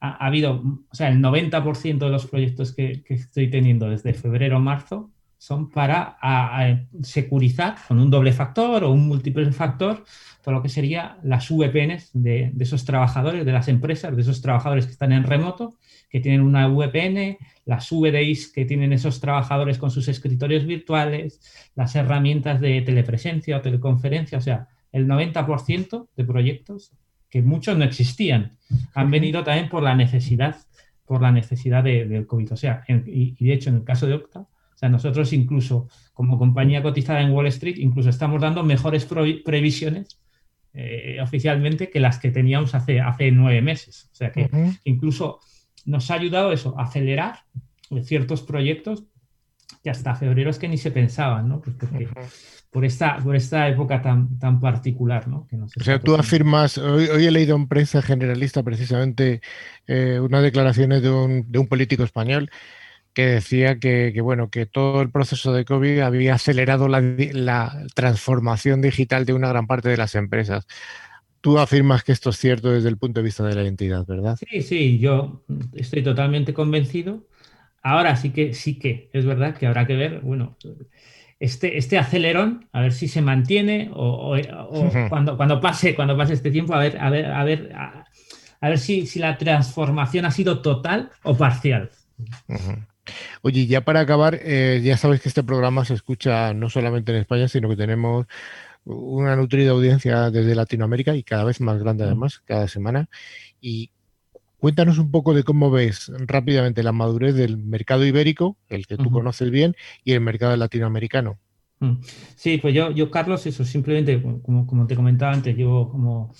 [0.00, 4.60] ha, habido, o sea, el 90% de los proyectos que, estoy teniendo desde febrero
[5.40, 6.18] a son para
[7.02, 10.04] securizar con un doble factor o un múltiple factor
[10.42, 14.86] todo lo que sería las VPNs de, esos trabajadores, de las empresas, de esos trabajadores
[14.86, 15.74] que están en remoto,
[16.10, 21.40] que tienen una VPN, las VDIs que tienen esos trabajadores con sus escritorios virtuales,
[21.74, 26.92] las herramientas de telepresencia o teleconferencia, o sea, el 90% de proyectos
[27.30, 28.58] que muchos no existían.
[28.94, 30.56] Han venido también por la necesidad,
[31.06, 32.52] por la necesidad del COVID.
[32.52, 34.46] O sea, y, de hecho, en el caso de Octa,
[34.80, 40.18] sea, nosotros incluso como compañía cotizada en Wall Street, incluso estamos dando mejores previsiones
[40.72, 44.08] eh, oficialmente que las que teníamos hace, hace nueve meses.
[44.12, 44.48] O sea que
[44.84, 45.40] incluso
[45.84, 47.40] nos ha ayudado eso, a acelerar
[48.04, 49.04] ciertos proyectos
[49.82, 51.60] que hasta febrero es que ni se pensaban, ¿no?
[51.60, 51.76] Pues
[52.70, 55.26] por esta, por esta época tan, tan particular.
[55.28, 55.48] ¿no?
[55.52, 59.40] o sea, tú afirmas, hoy, he leído en prensa generalista precisamente
[59.86, 62.50] eh, unas declaraciones de un, de un, político español
[63.12, 68.80] que decía que, bueno, que todo el proceso de COVID había acelerado la, la, transformación
[68.80, 70.66] digital de una gran parte de las empresas.
[71.40, 74.36] Tú afirmas que esto es cierto desde el punto de vista de la identidad, ¿verdad?
[74.36, 75.42] Sí, sí, yo
[75.74, 77.26] estoy totalmente convencido.
[77.82, 80.56] Ahora sí que sí que es verdad que habrá que ver, bueno,
[81.40, 84.36] este, este acelerón, a ver si se mantiene o,
[85.08, 88.78] cuando, cuando, pase, cuando pase este tiempo, a ver, a ver, a ver, a, ver
[88.78, 91.90] si, si, la transformación ha sido total o parcial.
[93.42, 97.18] Oye, ya para acabar, eh, ya sabes que este programa se escucha no solamente en
[97.18, 98.26] España, sino que tenemos
[98.84, 103.08] una nutrida audiencia desde Latinoamérica y cada vez más grande además, cada semana.
[103.60, 103.90] Y
[104.60, 109.10] Cuéntanos un poco de cómo ves rápidamente la madurez del mercado ibérico, el que tú
[109.10, 111.38] conoces bien, y el mercado latinoamericano.
[111.80, 111.94] Mm.
[112.36, 116.34] Sí, pues yo, yo Carlos, eso simplemente, como, como te comentaba antes, yo como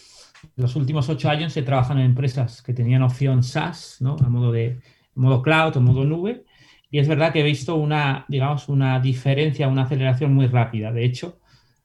[0.57, 4.16] los últimos ocho años he trabajado en empresas que tenían opción SaaS, ¿no?
[4.23, 4.81] A modo de
[5.14, 6.45] modo cloud o modo nube.
[6.91, 10.93] Y es verdad que he visto una, digamos, una diferencia, una aceleración muy rápida.
[10.93, 11.41] De hecho,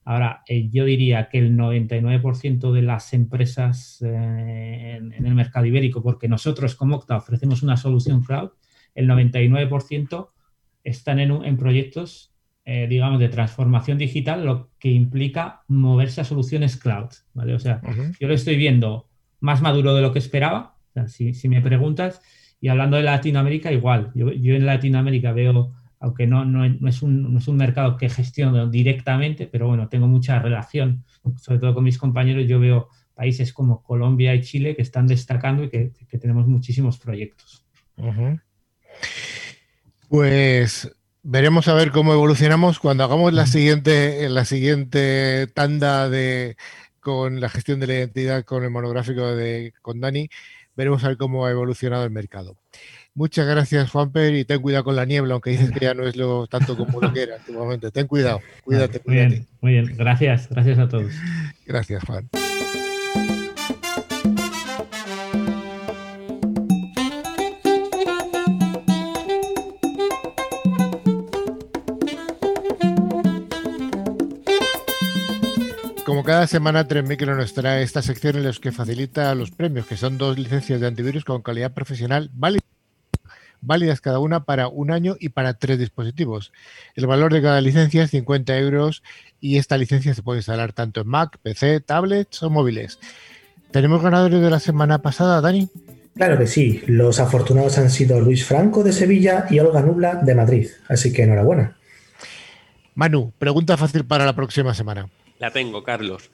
[0.08, 6.04] Ahora, eh, yo diría que el 99% de las empresas eh, en, el mercado ibérico,
[6.04, 8.52] porque nosotros como Octa ofrecemos una solución cloud,
[8.94, 10.30] el 99%
[10.84, 12.36] están en, proyectos,
[12.66, 17.10] eh, digamos, de transformación digital, lo que implica moverse a soluciones cloud.
[17.34, 17.56] ¿vale?
[17.56, 17.82] O sea,
[18.20, 20.78] yo lo estoy viendo más maduro de lo que esperaba.
[21.08, 22.22] si, me preguntas,
[22.66, 24.10] y hablando de Latinoamérica, igual.
[24.16, 28.66] yo en Latinoamérica veo aunque no, no, es un, no, es un, mercado que gestiono
[28.66, 31.04] directamente, pero bueno, tengo mucha relación,
[31.40, 35.64] sobre todo con mis compañeros, yo veo países como Colombia y Chile que están destacando
[35.64, 37.64] y que, tenemos muchísimos proyectos.
[40.10, 40.92] Pues
[41.22, 46.58] veremos a ver cómo evolucionamos cuando hagamos la siguiente, la siguiente tanda de
[47.00, 50.30] con la gestión de la identidad con el monográfico de con Dani.
[50.76, 52.58] Veremos a ver cómo ha evolucionado el mercado.
[53.14, 56.18] Muchas gracias, Juanper, y ten cuidado con la niebla, aunque dices que ya no es
[56.18, 57.90] lo tanto como lo que era antiguamente.
[57.92, 61.14] Ten cuidado, cuídate, muy Bien, muy bien, gracias, gracias a todos.
[61.66, 62.30] Gracias, Juan.
[76.16, 79.98] Como cada semana, 3Micro nos trae esta sección en la que facilita los premios, que
[79.98, 82.64] son dos licencias de antivirus con calidad profesional válidas
[83.60, 86.54] válidas cada una para un año y para tres dispositivos.
[86.96, 89.04] El valor de cada licencia es 50 euros
[89.42, 92.98] y esta licencia se puede instalar tanto en Mac, PC, tablets o móviles.
[93.72, 95.70] ¿Tenemos ganadores de la semana pasada, Dani?
[96.16, 96.82] Claro que sí.
[96.88, 100.70] Los afortunados han sido Luis Franco de Sevilla y Olga Nubla de Madrid.
[100.88, 101.76] Así que enhorabuena.
[102.94, 105.10] Manu, pregunta fácil para la próxima semana.
[105.40, 106.32] La tengo, Carlos.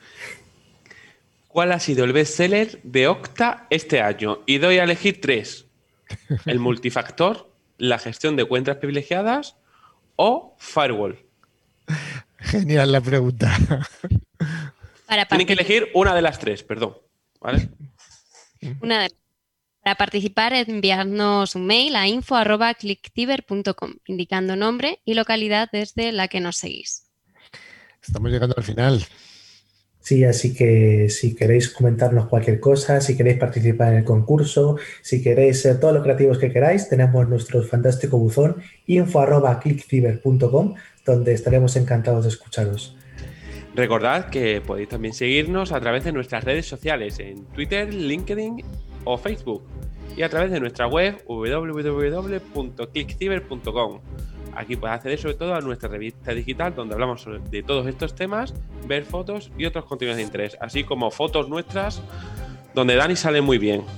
[1.48, 4.40] ¿Cuál ha sido el bestseller de Octa este año?
[4.46, 5.66] Y doy a elegir tres
[6.46, 9.58] el multifactor, la gestión de cuentas privilegiadas
[10.16, 11.20] o firewall.
[12.40, 13.58] Genial la pregunta.
[15.30, 16.98] Tienen que elegir una de las tres, perdón.
[17.40, 17.70] ¿Vale?
[19.84, 26.58] Para participar, enviarnos un mail a info.clicktiver.com indicando nombre y localidad desde la que nos
[26.58, 27.11] seguís.
[28.02, 29.06] Estamos llegando al final.
[30.02, 35.22] Sí, así que si queréis comentarnos cualquier cosa, si queréis participar en el concurso, si
[35.22, 38.56] queréis ser todos los creativos que queráis, tenemos nuestro fantástico buzón
[38.88, 40.74] info.clickciber.com
[41.06, 42.98] donde estaremos encantados de escucharos.
[43.76, 48.64] Recordad que podéis también seguirnos a través de nuestras redes sociales en Twitter, LinkedIn
[49.06, 49.64] o Facebook
[50.16, 54.02] y a través de nuestra web www.clickciber.com.
[54.56, 58.54] Aquí puedes acceder sobre todo a nuestra revista digital donde hablamos de todos estos temas,
[58.86, 62.02] ver fotos y otros contenidos de interés, así como fotos nuestras
[62.74, 63.84] donde Dani sale muy bien.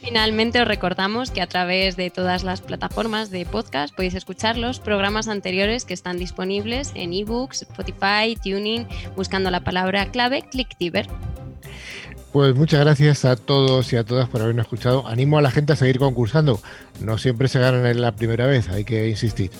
[0.00, 4.80] Finalmente os recordamos que a través de todas las plataformas de podcast podéis escuchar los
[4.80, 11.06] programas anteriores que están disponibles en ebooks, Spotify, Tuning, buscando la palabra clave ClickTiver.
[12.32, 15.06] Pues muchas gracias a todos y a todas por habernos escuchado.
[15.08, 16.60] Animo a la gente a seguir concursando.
[17.00, 19.50] No siempre se ganan en la primera vez, hay que insistir.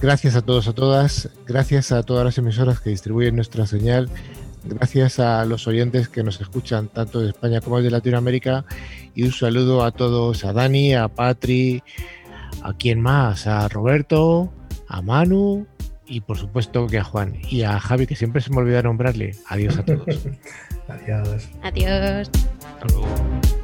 [0.00, 1.28] Gracias a todos, a todas.
[1.46, 4.08] Gracias a todas las emisoras que distribuyen nuestra señal.
[4.64, 8.64] Gracias a los oyentes que nos escuchan tanto de España como de Latinoamérica.
[9.14, 11.82] Y un saludo a todos, a Dani, a Patri,
[12.62, 14.50] a quien más, a Roberto,
[14.88, 15.66] a Manu
[16.06, 19.36] y por supuesto que a Juan y a Javi, que siempre se me olvida nombrarle.
[19.48, 20.06] Adiós a todos.
[20.88, 21.48] Adiós.
[21.62, 22.30] Adiós.
[22.64, 23.61] Hasta luego.